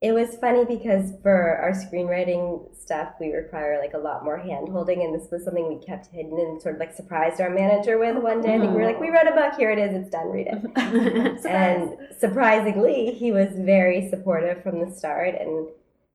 [0.00, 4.68] It was funny because for our screenwriting stuff we require like a lot more hand
[4.68, 7.98] holding and this was something we kept hidden and sort of like surprised our manager
[7.98, 8.54] with one day.
[8.54, 9.54] I think we were like we wrote a book.
[9.58, 9.94] Here it is.
[9.94, 10.28] It's done.
[10.28, 11.44] Read it.
[11.46, 15.68] And surprisingly he was very supportive from the start and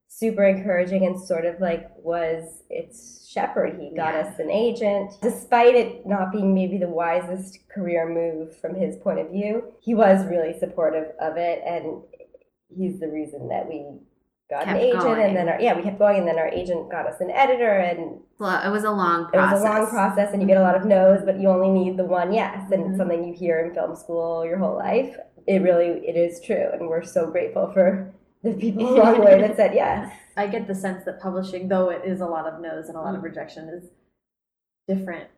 [0.07, 3.77] super encouraging and sort of like was its shepherd.
[3.79, 4.21] He got Yeah.
[4.21, 5.11] us an agent.
[5.21, 9.93] Despite it not being maybe the wisest career move from his point of view he
[9.93, 11.61] was really supportive of it.
[11.65, 12.01] And
[12.69, 13.85] he's the reason that we
[14.49, 15.21] got Kept an agent going.
[15.25, 17.77] and then our, yeah we kept going and then our agent got us an editor
[17.77, 19.53] and Well, it was a long it process.
[19.53, 21.97] was a long process and you get a lot of no's but you only need
[21.97, 22.89] the one yes and Mm-hmm.
[22.91, 25.15] it's something you hear in film school your whole life
[25.47, 29.41] it really it is true and we're so grateful for the people along the way
[29.41, 32.59] that said yes I get the sense that publishing, though it is a lot of
[32.61, 33.85] no's and a lot of rejection, is
[34.85, 35.29] different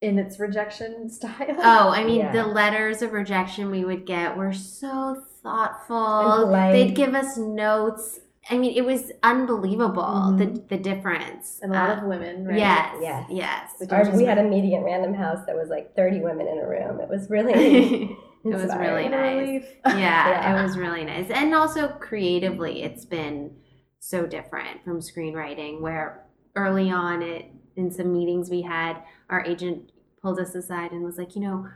[0.00, 1.54] in its rejection style.
[1.58, 2.32] Oh, I mean, Yeah.
[2.32, 6.44] the letters of rejection we would get were so thoughtful.
[6.46, 6.72] polite.
[6.72, 8.20] They'd give us notes.
[8.50, 10.38] I mean, it was unbelievable Mhm.
[10.38, 11.60] the the difference.
[11.62, 12.58] and a lot Uh, of women, right?
[12.58, 13.26] Yes, Yes.
[13.30, 13.74] yes.
[13.78, 16.46] Which Our, is we had a meeting at random house that was like 30 women
[16.48, 19.64] in a room it was really it was really nice.
[19.86, 20.58] Yeah, Yeah.
[20.58, 21.30] it was really nice.
[21.30, 23.56] And also creatively, it's been
[24.00, 26.24] so different from screenwriting, where
[26.56, 28.96] early on it in some meetings we had,
[29.30, 31.66] our agent pulled us aside and was like, you know,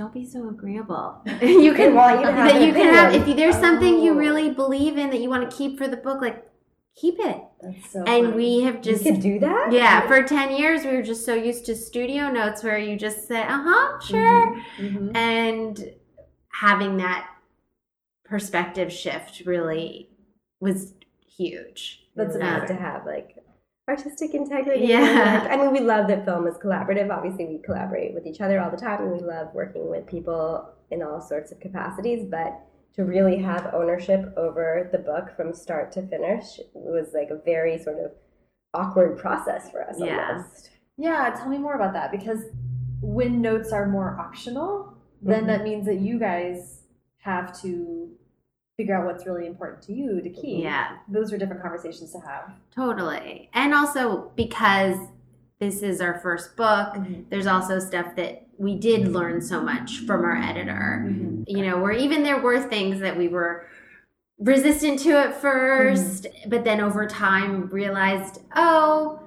[0.00, 1.20] don't be so agreeable.
[1.42, 4.12] you can want you to have that you can have if you, there's something you
[4.12, 4.16] Oh.
[4.16, 6.46] really believe in that you want to keep for the book, like
[6.96, 7.40] keep it.
[7.62, 8.36] That's so And funny.
[8.36, 11.34] we have you just could do that yeah, for 10 years we were just so
[11.34, 15.14] used to studio notes where you just say, "Uh-huh, sure." Mhm.
[15.16, 15.92] and
[16.52, 17.28] having that
[18.24, 20.08] perspective shift really
[20.60, 20.94] was
[21.36, 22.76] huge That's nice amazing.
[22.76, 23.36] to have like
[23.90, 24.86] artistic integrity.
[24.86, 25.40] Yeah.
[25.42, 27.10] like, I mean, we love that film is collaborative.
[27.10, 30.68] Obviously, we collaborate with each other all the time, and we love working with people
[30.90, 32.24] in all sorts of capacities.
[32.30, 32.58] But
[32.94, 37.78] to really have ownership over the book from start to finish was like a very
[37.82, 38.12] sort of
[38.74, 39.96] awkward process for us.
[39.98, 40.28] Yeah.
[40.32, 40.70] Almost.
[40.96, 42.40] Yeah, tell me more about that because
[43.00, 45.46] when notes are more optional, then Mhm.
[45.46, 46.84] that means that you guys
[47.18, 48.10] have to
[48.80, 50.62] figure out what's really important to you to keep.
[50.62, 52.44] yeah Those are different conversations to have.
[52.74, 54.96] totally and also because
[55.58, 57.22] this is our first book mm-hmm.
[57.28, 61.42] there's also stuff that we did learn so much from our editor mm-hmm.
[61.46, 63.66] you know where even there were things that we were
[64.38, 66.48] resistant to at 1st mm-hmm.
[66.48, 69.20] but then over time realized oh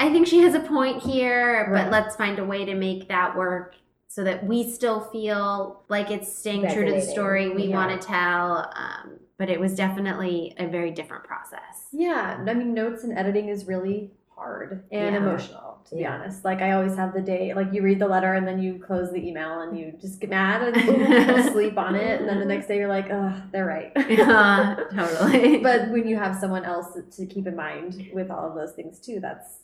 [0.00, 1.84] i think she has a point here Right.
[1.84, 3.74] but let's find a way to make that work
[4.08, 7.76] so that we still feel like it's staying true to the story we Yeah.
[7.76, 12.74] want to tell um, but it was definitely a very different process Yeah, I mean,
[12.74, 15.16] notes and editing is really hard and Yeah.
[15.16, 16.14] emotional, to be Yeah.
[16.14, 16.44] honest.
[16.44, 19.10] Like, I always have the day, like, you read the letter and then you close
[19.10, 20.76] the email and you just get mad and
[21.52, 22.20] sleep on it.
[22.20, 23.90] And then the next day you're like, oh, they're right.
[24.08, 28.54] yeah totally but when you have someone else to keep in mind with all of
[28.54, 29.60] those things too, that's,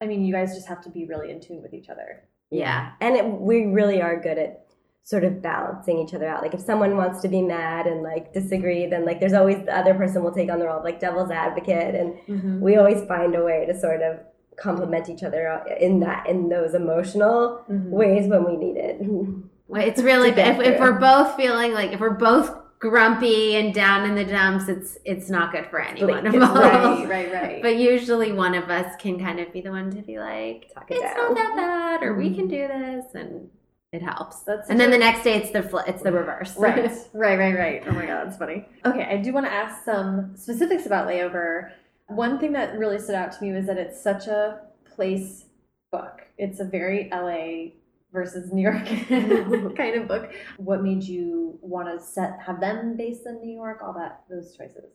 [0.00, 2.24] I mean, you guys just have to be really in tune with each other.
[2.50, 2.92] Yeah.
[3.00, 4.60] And it, we really are good at
[5.02, 6.40] sort of balancing each other out.
[6.42, 9.76] Like if someone wants to be mad and like disagree then like there's always the
[9.76, 11.94] other person will take on the role of like devil's advocate.
[11.94, 14.20] And we always find a way to sort of
[14.56, 17.90] complement each other in that in those emotional Mhm.
[17.90, 19.00] ways when we need it.
[19.76, 22.54] It's really if, if we're both feeling like if we're both
[22.90, 26.54] grumpy and down in the dumps, it's it's not good for anyone involved.
[26.58, 27.62] right, right, right.
[27.62, 30.90] But usually one of us can kind of be the one to be like, Talk
[30.90, 31.16] it it's down.
[31.16, 32.48] not that bad, or we can mm-hmm.
[32.48, 33.48] do this, and
[33.90, 34.42] it helps.
[34.42, 36.58] That's and then the next day it's the fl- it's the reverse.
[36.58, 37.82] Right, right, right, right.
[37.86, 38.68] Oh my god, that's funny.
[38.84, 41.70] Okay, I do want to ask some specifics about Layover.
[42.08, 44.60] One thing that really stood out to me was that it's such a
[44.94, 45.46] place
[45.90, 46.20] book.
[46.36, 47.72] It's a very LA
[48.14, 48.86] versus New York
[49.76, 50.32] kind of book.
[50.56, 53.80] What made you want to set have them based in New York?
[53.84, 54.92] All that those choices.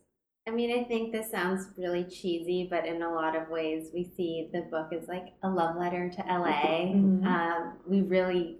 [0.48, 4.10] I mean, I think this sounds really cheesy, but in a lot of ways, we
[4.18, 6.94] see the book as like a love letter to LA.
[6.96, 7.24] Mhm.
[7.26, 8.58] Um, we really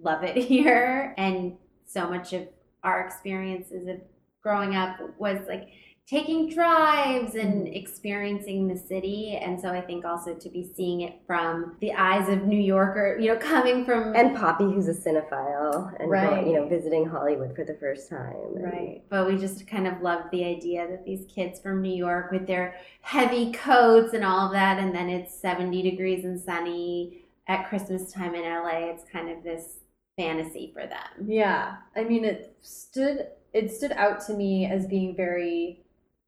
[0.00, 2.48] love it here, and so much of
[2.82, 4.00] our experiences of
[4.42, 5.68] growing up was like
[6.06, 9.38] taking drives and experiencing the city.
[9.40, 13.16] And so I think also to be seeing it from the eyes of New Yorker,
[13.18, 16.46] you know, coming from And Poppy, who's a cinephile, and Right.
[16.46, 18.34] you know, visiting Hollywood for the first time.
[18.56, 19.02] and- Right.
[19.08, 22.46] but we just kind of loved the idea that these kids from New York with
[22.46, 27.68] their heavy coats and all of that, and then it's 70 degrees and sunny at
[27.68, 28.90] Christmas time in LA.
[28.90, 29.78] It's kind of this
[30.18, 31.26] fantasy for them.
[31.26, 35.84] Yeah, I mean, it stood it stood out to me as being very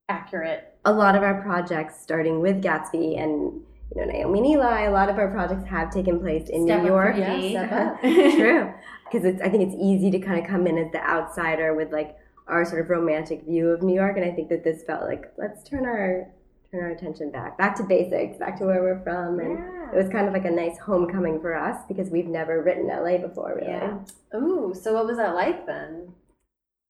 [0.09, 0.77] accurate.
[0.85, 3.61] A lot of our projects, starting with Gatsby and
[3.95, 6.83] you know Naomi and Ely, a lot of our projects have taken place in Step
[6.83, 7.14] New York.
[7.14, 7.51] for Yeah, G.
[7.51, 8.01] step up.
[8.01, 8.73] True,
[9.05, 11.93] because it's I think it's easy to kind of come in as the outsider with
[11.93, 15.03] like our sort of romantic view of New York, and I think that this felt
[15.03, 16.29] like let's turn our
[16.71, 19.59] turn our attention back, back to basics, back to where we're from, and
[19.95, 23.17] it was kind of like a nice homecoming for us because we've never written LA
[23.17, 23.69] before, really.
[23.69, 23.99] Yeah.
[24.35, 26.12] Ooh, so what was that like then?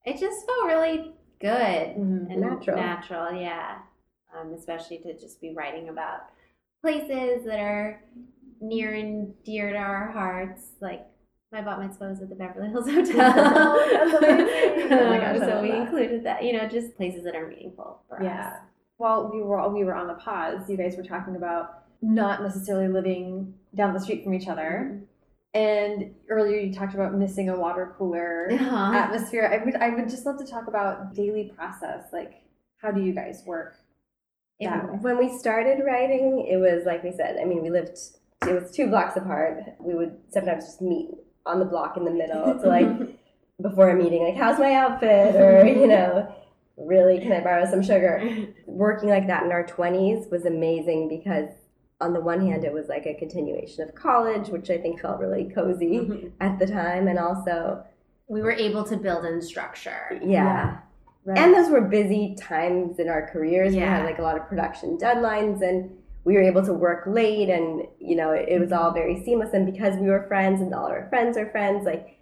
[0.06, 2.30] It just felt really good Mhm.
[2.30, 2.76] and Natural.
[2.76, 3.78] natural, yeah.
[4.34, 6.20] Um, especially to just be writing about
[6.82, 8.00] places that are
[8.60, 11.06] near and dear to our hearts, like
[11.52, 13.78] my bat mitzvah was at the Beverly Hills Hotel.
[14.86, 15.80] Oh, my gosh, so we that.
[15.82, 18.48] included that, you know, just places that are meaningful for Yeah.
[18.48, 18.60] us.
[18.96, 22.88] While we were we were on the pause, you guys were talking about not necessarily
[22.88, 25.00] living down the street from each other.
[25.54, 28.92] And earlier you talked about missing a water cooler Uh-huh.
[28.94, 29.48] atmosphere.
[29.52, 32.04] I would I would just love to talk about daily process.
[32.12, 32.42] Like
[32.78, 33.76] how do you guys work?
[34.60, 34.68] It-
[35.00, 37.38] When we started writing, it was like we said.
[37.40, 37.96] I mean, we lived.
[38.46, 39.62] It was two blocks apart.
[39.80, 41.10] We would sometimes just meet
[41.46, 42.88] on the block in the middle to like
[43.62, 46.34] before a meeting, like how's my outfit, or you know,
[46.76, 48.20] really can I borrow some sugar?
[48.66, 51.48] Working like that in our twenties was amazing because
[52.00, 55.20] on the one hand, it was like a continuation of college, which I think felt
[55.20, 56.32] really cozy Mhm.
[56.40, 57.84] at the time, and also
[58.28, 60.18] we were able to build in structure.
[60.22, 60.78] yeah.
[61.26, 61.38] Right.
[61.38, 63.72] And those were busy times in our careers.
[63.72, 65.90] We had like a lot of production deadlines and
[66.24, 69.54] we were able to work late and you know, it, it was all very seamless
[69.54, 72.18] and because we were friends and all our friends are friends, like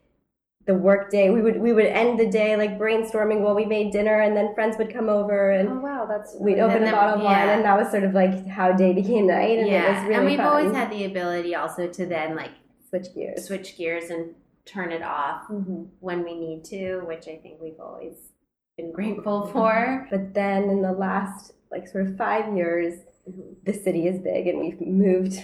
[0.64, 3.92] the work day, we would we would end the day like brainstorming while we made
[3.92, 7.16] dinner and then friends would come over and oh wow, that's we'd open a bottle
[7.16, 7.55] of wine yeah.
[7.55, 10.14] and that was sort of like how day became night and it yeah, was really
[10.14, 10.46] and we've fun.
[10.46, 12.53] always had the ability also to then like
[12.88, 13.46] switch gears.
[13.46, 15.88] switch gears and turn it off Mhm.
[15.98, 18.14] when we need to, which I think we've always
[18.77, 20.07] been grateful for.
[20.11, 23.57] But then in the last like sort of five years, Mhm.
[23.64, 25.42] the city is big and we've moved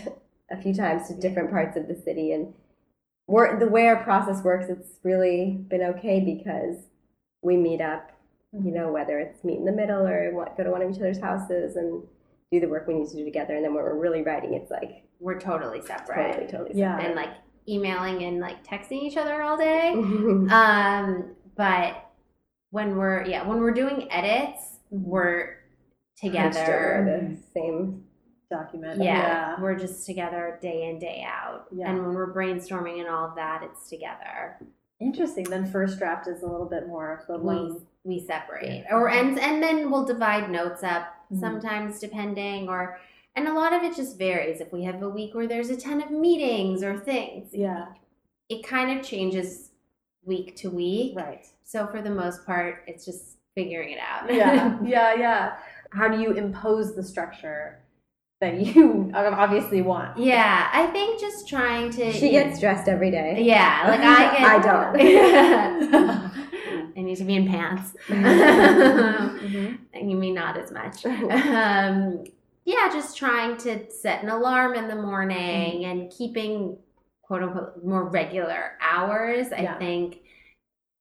[0.50, 2.54] a few times to different parts of the city and
[3.28, 6.76] we're, the way our process works it's really been okay because
[7.42, 8.10] we meet up
[8.64, 11.20] you know whether it's meet in the middle or go to one of each other's
[11.20, 12.02] houses and
[12.50, 14.70] do the work we need to do together and then when we're really writing it's
[14.70, 16.32] like We're totally separate.
[16.32, 16.98] totally totally Yeah.
[16.98, 17.30] And like
[17.68, 19.92] emailing and like texting each other all day.
[20.50, 22.06] Um, but
[22.70, 25.58] when we're yeah, when we're doing edits, we're
[26.22, 27.28] Hunched over together.
[27.36, 28.04] the same
[28.58, 29.02] document.
[29.02, 31.66] Yeah, we're just together day in day out.
[31.70, 31.90] Yeah.
[31.90, 34.56] And when we're brainstorming and all of that, it's together.
[35.00, 35.44] Interesting.
[35.44, 37.86] Then first draft is a little bit more of the We one.
[38.04, 41.40] we separate, or and and then we'll divide notes up Mhm.
[41.40, 42.98] sometimes depending, or
[43.36, 44.60] and a lot of it just varies.
[44.60, 47.86] If we have a week where there's a ton of meetings or things, Yeah.
[48.48, 49.70] it kind of changes
[50.24, 51.16] week to week.
[51.16, 51.46] Right.
[51.62, 54.32] So for the most part, it's just figuring it out.
[54.32, 54.78] Yeah.
[54.84, 55.14] yeah.
[55.14, 55.56] Yeah.
[55.92, 57.78] How do you impose the structure
[58.40, 60.16] that you obviously want?
[60.18, 62.12] yeah, I think just trying to.
[62.12, 64.48] she gets dressed every day Yeah, like I get.
[64.48, 66.28] I don't.
[66.96, 67.94] I need to be in pants.
[68.08, 69.78] Mhm.
[69.92, 71.04] and you mean not as much.
[71.06, 72.24] um,
[72.64, 76.76] yeah, just trying to set an alarm in the morning and keeping
[77.22, 79.48] quote unquote more regular hours.
[79.56, 79.78] I Yeah.
[79.78, 80.18] think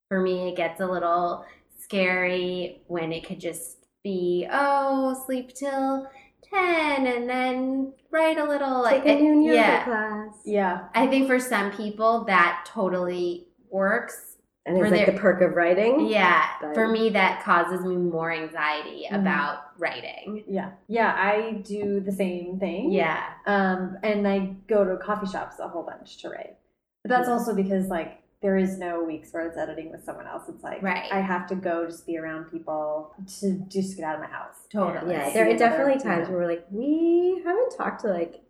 [0.10, 1.46] for me, it gets a little
[1.80, 6.08] scary when it could just be, oh, sleep till
[6.52, 8.84] 10 and then write a little.
[8.84, 9.84] take like, a new yoga yeah.
[9.84, 10.88] class Yeah.
[10.96, 14.36] I think for some people that totally works
[14.66, 16.08] And it's For like their- the perk of writing.
[16.08, 19.22] yeah But- for me that causes me more anxiety Mhm.
[19.22, 20.72] about writing Yeah.
[20.88, 22.92] Yeah, I do the same thing.
[22.92, 26.58] yeah Um, and I go to coffee shops a whole bunch to write.
[27.04, 30.44] But that's also because like there is no weeks where it's editing with someone else.
[30.48, 31.12] It's like Right.
[31.12, 34.56] I have to go just be around people to just get out of my house.
[34.72, 35.16] Totally.
[35.16, 36.08] And Yeah, there are definitely human.
[36.18, 38.44] times where we're like, we haven't talked to like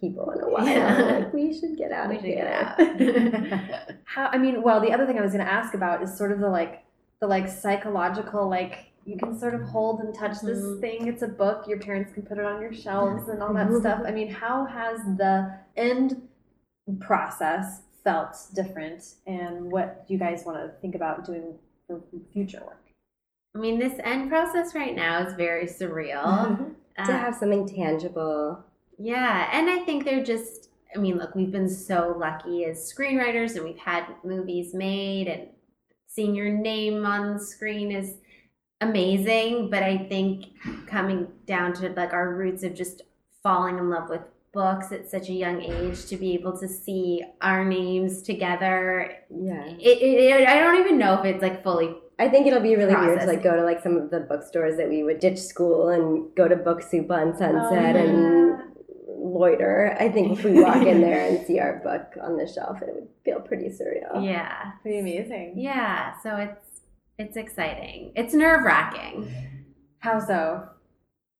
[0.00, 0.66] people in a while.
[0.66, 1.02] Yeah.
[1.20, 2.44] Like we should get out we of should here.
[2.44, 6.02] get out How I mean, well, the other thing I was going to ask about
[6.02, 6.84] is sort of the like
[7.20, 10.80] the like psychological like you can sort of hold and touch this Mhm.
[10.80, 11.06] thing.
[11.08, 11.66] It's a book.
[11.66, 14.02] Your parents can put it on your shelves and all that stuff.
[14.06, 16.28] I mean, how has the end
[17.00, 21.54] process felt different, and what you guys want to think about doing
[21.86, 22.00] for
[22.32, 22.78] future work?
[23.54, 26.56] i mean this end process right now is very surreal
[27.06, 28.64] to Uh, have something tangible.
[28.98, 33.56] Yeah, and I think they're just I mean, look, we've been so lucky as screenwriters
[33.56, 35.48] and we've had movies made and
[36.06, 38.16] seeing your name on the screen is
[38.82, 40.46] amazing, but I think
[40.86, 43.02] coming down to like our roots of just
[43.42, 44.20] falling in love with
[44.52, 49.64] books at such a young age to be able to see our names together Yeah.
[49.66, 52.76] it, it, it- I don't even know if it's like fully I think it'll be
[52.76, 55.38] really weird to like go to like some of the bookstores that we would ditch
[55.40, 58.62] school and go to Book Soup on Sunset Oh, and
[59.16, 59.96] loiter.
[59.98, 62.90] I think if we walk in there and see our book on the shelf, it
[62.94, 64.24] would feel pretty surreal.
[64.24, 65.54] yeah Pretty amazing.
[65.56, 66.80] yeah so it's
[67.18, 69.32] it's exciting it's nerve wracking
[69.98, 70.68] How so?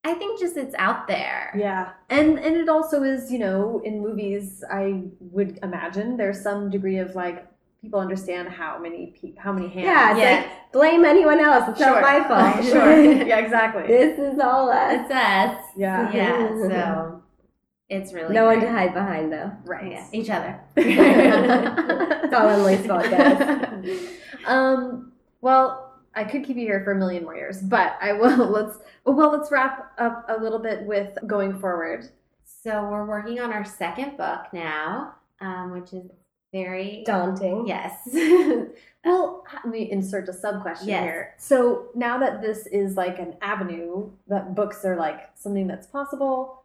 [0.05, 1.53] I think just it's out there.
[1.57, 6.71] Yeah, and and it also is, you know, in movies, I would imagine there's some
[6.71, 7.47] degree of like
[7.81, 9.85] people understand how many pe- how many hands.
[9.87, 10.37] Yeah, it's Yeah.
[10.37, 11.69] like blame anyone else.
[11.69, 12.65] It's not my fault.
[12.73, 13.03] sure.
[13.27, 13.87] Yeah, exactly.
[13.87, 15.03] this is all us.
[15.03, 15.65] It's us.
[15.77, 16.13] Yeah.
[16.13, 16.49] Yeah.
[16.69, 17.23] So
[17.89, 19.53] it's really No one to hide behind though.
[19.65, 19.93] right.
[19.93, 20.59] Yeah, each other.
[20.77, 24.09] It's all Emily's fault, guys.
[24.47, 25.13] um.
[25.41, 25.82] Well,
[26.15, 28.47] I could keep you here for a million more years, but I will.
[28.51, 32.09] Let's well, let's wrap up a little bit with going forward.
[32.45, 36.05] so we're working on our second book now, um, which is
[36.53, 37.67] very Daunting.
[37.67, 38.09] yes.
[39.05, 41.03] Well, let me insert a sub question Yes.
[41.03, 41.35] here.
[41.37, 46.63] So now that this is like an avenue that books are like something that's possible,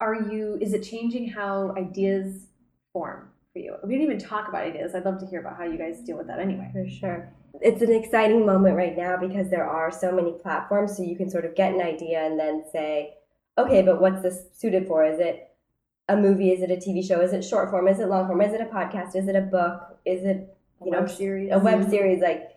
[0.00, 0.56] are you?
[0.60, 2.46] Is it changing how ideas
[2.92, 3.74] form for you?
[3.82, 4.94] We didn't even talk about ideas.
[4.94, 6.70] I'd love to hear about how you guys deal with that anyway.
[6.72, 7.28] For sure.
[7.60, 11.30] It's an exciting moment right now because there are so many platforms, so you can
[11.30, 13.14] sort of get an idea and then say,
[13.56, 15.04] okay, but what's this suited for?
[15.04, 15.50] Is it
[16.08, 16.50] a movie?
[16.52, 17.20] Is it a TV show?
[17.20, 17.88] Is it short form?
[17.88, 18.40] Is it long form?
[18.40, 19.16] Is it a podcast?
[19.16, 19.98] Is it a book?
[20.04, 21.50] Is it you know web series.
[21.52, 22.22] a web series?
[22.22, 22.50] Like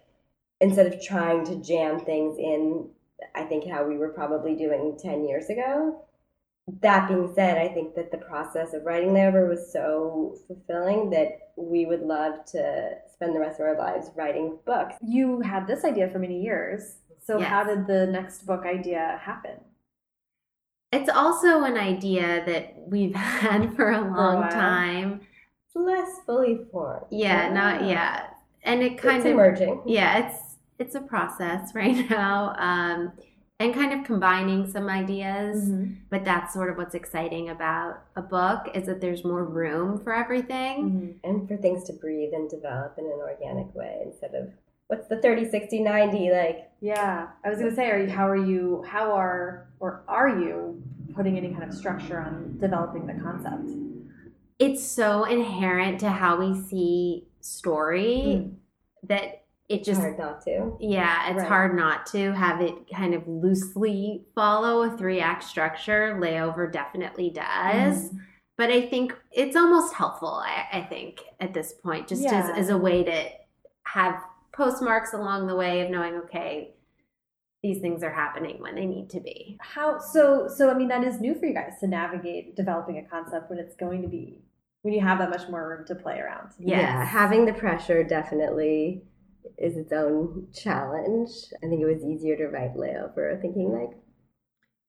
[0.60, 2.88] instead of trying to jam things in,
[3.36, 6.06] I think how we were probably doing ten years ago.
[6.82, 11.10] That being said, I think that the process of writing the Layover was so fulfilling
[11.10, 14.96] that we would love to spend the rest of our lives writing books.
[15.02, 16.98] You had this idea for many years.
[17.24, 17.50] So Yes.
[17.50, 19.58] how did the next book idea happen?
[20.92, 24.50] It's also an idea that we've had for a long while.
[24.50, 25.22] time.
[25.68, 27.06] It's less fully formed.
[27.12, 28.28] Yeah, not yeah.
[28.64, 29.82] And it kind it's of emerging.
[29.86, 33.12] yeah it's it's a process right now um
[33.62, 35.94] and kind of combining some ideas Mm-hmm.
[36.10, 40.14] but that's sort of what's exciting about a book is that there's more room for
[40.14, 44.50] everything And for things to breathe and develop in an organic way instead of
[44.88, 48.10] what's the 30, 60, 90, like Yeah, I was gonna say, are you?
[48.10, 48.84] How are you?
[48.88, 50.82] How are or are you
[51.16, 53.70] putting any kind of structure on developing the concept?
[54.60, 58.52] it's so inherent to how we see story
[59.04, 59.41] that
[59.72, 60.76] it just hard not to.
[60.80, 61.48] yeah it's Right.
[61.48, 67.30] hard not to have it kind of loosely follow a three act structure layover definitely
[67.30, 68.18] does mm-hmm.
[68.58, 70.36] but I think it's almost helpful.
[70.46, 72.42] I, I think at this point, just Yeah.
[72.44, 73.26] as, as a way to
[73.86, 74.22] have
[74.54, 76.76] postmarks along the way of knowing, okay,
[77.64, 79.58] these things are happening when they need to be.
[79.62, 80.48] How so?
[80.48, 83.58] So I mean, that is new for you guys to navigate developing a concept when
[83.60, 84.44] it's going to be
[84.84, 86.50] when you have that much more room to play around.
[86.60, 86.82] Yes.
[86.82, 89.04] Yeah, having the pressure definitely
[89.58, 91.30] is its own challenge.
[91.64, 93.98] I think it was easier to write layover, thinking like,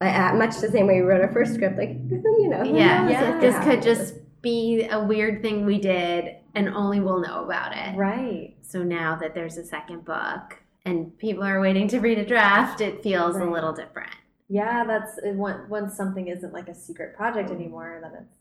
[0.00, 3.40] uh, much the same way we wrote our first script, like, you know, Yeah, yeah.
[3.40, 7.96] This could just be a weird thing we did, and only we'll know about it.
[7.96, 8.56] Right.
[8.62, 12.80] So now that there's a second book and people are waiting to read a draft,
[12.80, 14.10] it feels a little different.
[14.48, 18.36] Yeah, that's when once something isn't like a secret project anymore, then it's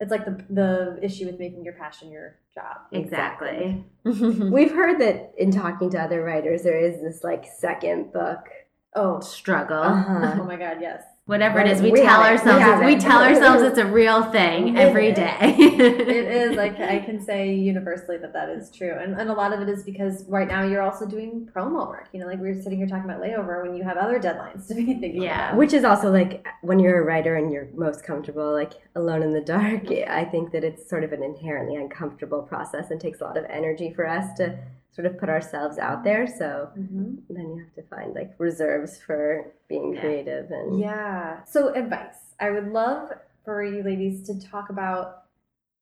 [0.00, 2.78] it's like the the issue with making your passion your job.
[2.92, 3.84] Exactly.
[4.04, 8.48] We've heard that in talking to other writers, there is this like second book.
[8.94, 9.82] Oh, Struggle.
[9.82, 10.36] Uh-huh.
[10.40, 11.02] oh my God, yes.
[11.28, 12.44] Whatever it is, we, We tell have it.
[12.44, 15.36] We ourselves we tell ourselves it's a real thing every day.
[15.42, 19.52] it is like I can say universally that that is true, and and a lot
[19.52, 22.08] of it is because right now you're also doing promo work.
[22.12, 24.66] You know, like we were sitting here talking about layover when you have other deadlines
[24.68, 25.48] to be thinking Yeah.
[25.50, 25.58] about.
[25.58, 29.32] Which is also like when you're a writer and you're most comfortable, like alone in
[29.34, 29.90] the dark.
[29.90, 33.44] I think that it's sort of an inherently uncomfortable process and takes a lot of
[33.50, 34.58] energy for us to
[34.98, 36.26] sort of put ourselves out there.
[36.26, 37.22] So Mhm.
[37.30, 40.00] then you have to find like reserves for being Yeah.
[40.00, 41.44] creative and Yeah.
[41.44, 42.34] So advice.
[42.40, 43.12] I would love
[43.44, 45.22] for you ladies to talk about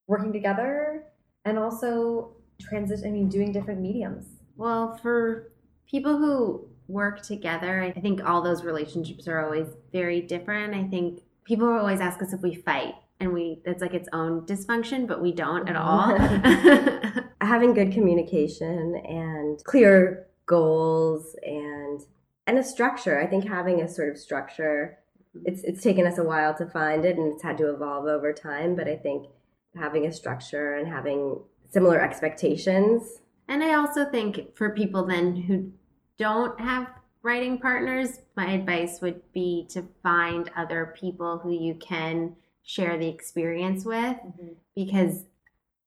[0.06, 1.04] working together
[1.46, 3.08] and also transition.
[3.08, 4.38] I mean, doing different mediums.
[4.58, 5.50] Well, for
[5.90, 10.74] people who work together, I think all those relationships are always very different.
[10.74, 14.42] I think people always ask us if we fight, and we it's like its own
[14.42, 17.16] dysfunction, but we don't at mm-hmm.
[17.16, 17.22] all.
[17.46, 22.00] having good communication and clear goals and
[22.46, 23.20] and a structure.
[23.20, 24.98] I think having a sort of structure
[25.36, 25.46] mm-hmm.
[25.46, 28.32] it's it's taken us a while to find it and it's had to evolve over
[28.32, 29.26] time, but I think
[29.74, 31.40] having a structure and having
[31.70, 35.72] similar expectations And I also think for people then who
[36.18, 36.88] don't have
[37.22, 42.36] writing partners, my advice would be to find other people who you can
[42.66, 44.48] share the experience with mm-hmm.
[44.74, 45.24] because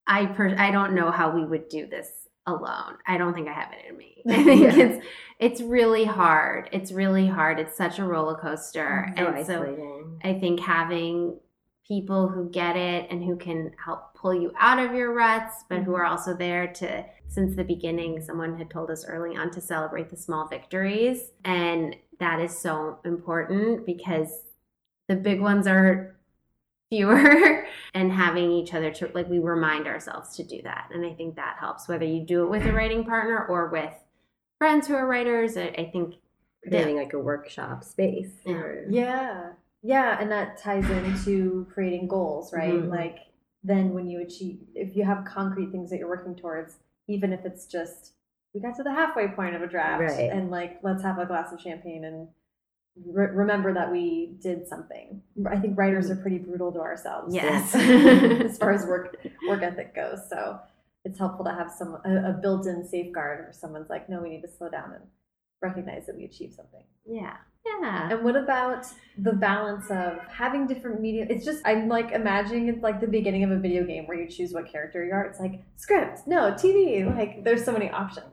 [0.07, 2.09] I per- I don't know how we would do this
[2.47, 2.97] alone.
[3.05, 4.23] I don't think I have it in me.
[4.30, 4.77] I think Yeah.
[4.77, 5.05] it's
[5.39, 6.69] it's really hard.
[6.71, 7.59] It's really hard.
[7.59, 9.13] It's such a roller coaster.
[9.15, 10.19] so and so isolating.
[10.23, 11.38] I think having
[11.86, 15.80] people who get it and who can help pull you out of your ruts, but
[15.80, 16.01] who mm-hmm.
[16.01, 20.09] are also there to, since the beginning, someone had told us early on to celebrate
[20.09, 21.32] the small victories.
[21.43, 24.43] And that is so important because
[25.07, 26.18] the big ones are
[26.89, 30.89] fewer and having each other to, like, we remind ourselves to do that.
[30.93, 33.93] And I think that helps, whether you do it with a writing partner or with
[34.57, 35.55] friends who are writers.
[35.57, 36.15] I, I think
[36.67, 38.31] creating like a workshop space.
[38.45, 38.53] Yeah.
[38.55, 39.49] or- Yeah.
[39.81, 42.73] Yeah, and that ties into creating goals, right?
[42.73, 42.89] Mhm.
[42.89, 43.19] Like
[43.63, 47.45] then when you achieve if you have concrete things that you're working towards, even if
[47.45, 48.11] it's just
[48.53, 50.29] we got to the halfway point of a draft Right.
[50.31, 52.27] and like let's have a glass of champagne and
[53.06, 55.22] re- remember that we did something.
[55.50, 57.34] I think writers are pretty brutal to ourselves.
[57.34, 57.74] Yes.
[58.50, 60.20] as far as work work ethic goes.
[60.30, 60.60] So
[61.06, 64.41] it's helpful to have some a, a built-in safeguard where someone's like, no, we need
[64.41, 65.04] to slow down and
[65.62, 66.84] recognize that we achieved something.
[67.06, 67.38] yeah.
[67.66, 68.10] Yeah.
[68.12, 68.86] And what about
[69.18, 71.28] the balance of having different media?
[71.30, 74.30] It's just I'm like imagining it's like the beginning of a video game where you
[74.30, 75.26] choose what character you are.
[75.26, 77.06] It's like script, no TV.
[77.16, 78.28] Like there's so many options.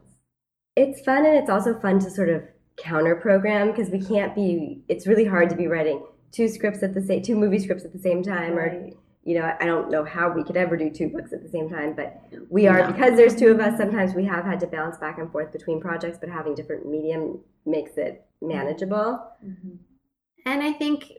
[0.77, 2.43] It's fun and it's also fun to sort of
[2.77, 6.95] counter program because we can't be it's really hard to be writing two scripts at
[6.95, 8.91] the same two movie scripts at the same time or
[9.24, 11.68] you know i don't know how we could ever do two books at the same
[11.70, 12.93] time but we are No.
[12.93, 15.81] because there's two of us sometimes we have had to bounce back and forth between
[15.81, 19.77] projects but having different medium makes it manageable mm-hmm.
[20.47, 21.12] And I think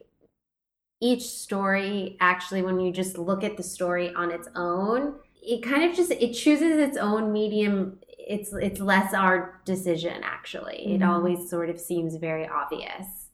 [1.02, 5.84] each story actually when you just look at the story on its own, it kind
[5.84, 8.00] of just it chooses its own medium.
[8.30, 10.94] It's it's less our decision actually.
[10.96, 11.08] It Mhm.
[11.10, 13.30] always sort of seems very obvious.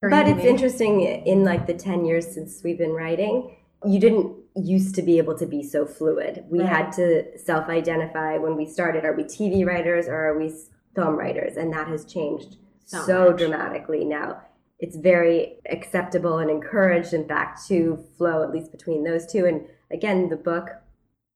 [0.00, 4.94] But it's interesting in like the 10 years since we've been writing you didn't used
[4.94, 6.68] to be able to be so fluid we Right.
[6.68, 10.52] had to self-identify when we started are we tv writers or are we
[10.94, 14.40] film writers and that has changed So so, dramatically now
[14.78, 19.66] it's very acceptable and encouraged in fact to flow at least between those two and
[19.90, 20.66] again the book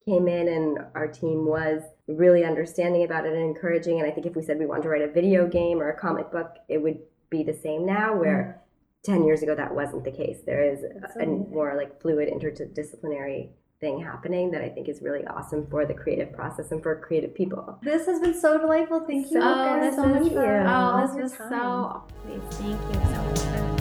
[0.04, 4.26] came in and our team was really understanding about it and encouraging and i think
[4.26, 6.78] if we said we wanted to write a video game or a comic book it
[6.78, 6.98] would
[7.30, 8.62] be the same now where
[9.07, 9.12] mm-hmm.
[9.12, 12.28] 10 years ago that wasn't the case there is That's a, a more like fluid
[12.28, 13.50] interdisciplinary
[13.80, 17.34] thing happening that i think is really awesome for the creative process and for creative
[17.34, 19.00] people This has been so delightful.
[19.00, 20.64] Thank you So guys so much for.
[20.66, 21.50] Oh, this was time.
[21.50, 23.76] so please thank you so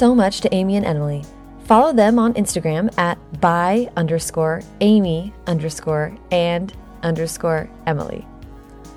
[0.00, 1.22] so much to Amy and Emily.
[1.64, 6.72] Follow them on Instagram at by underscore Amy underscore and
[7.02, 8.26] underscore Emily.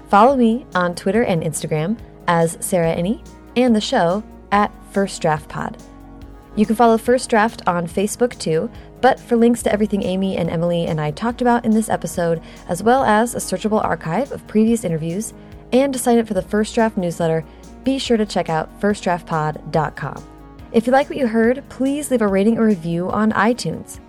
[0.07, 1.97] Follow me on Twitter and Instagram
[2.29, 3.21] as Sarah Enni
[3.57, 4.23] and the show
[4.53, 5.75] at First Draft Pod.
[6.55, 10.49] You can follow First Draft on Facebook too, but for links to everything Amy and
[10.49, 14.47] Emily and I talked about in this episode, as well as a searchable archive of
[14.47, 15.33] previous interviews,
[15.73, 17.43] and to sign up for the First Draft newsletter,
[17.83, 20.32] be sure to check out firstdraftpod.com.
[20.73, 23.99] If you like what you heard, please leave a rating or review on iTunes.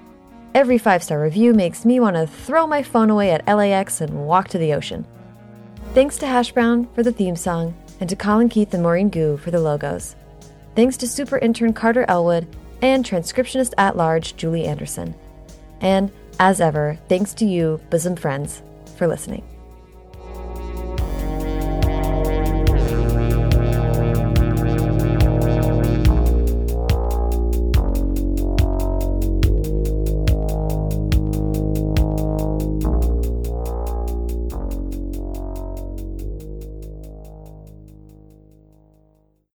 [0.55, 4.27] Every five star review makes me want to throw my phone away at LAX and
[4.27, 5.07] walk to the ocean.
[5.93, 9.37] Thanks to Hash Brown for the theme song, and to Colin Keith and Maureen Goo
[9.37, 10.17] for the logos.
[10.75, 12.47] Thanks to super intern Carter Elwood
[12.81, 15.15] and transcriptionist at large Julie Anderson.
[15.83, 16.11] And
[16.41, 18.63] As ever, thanks to you, bosom friends,
[18.97, 19.45] for listening.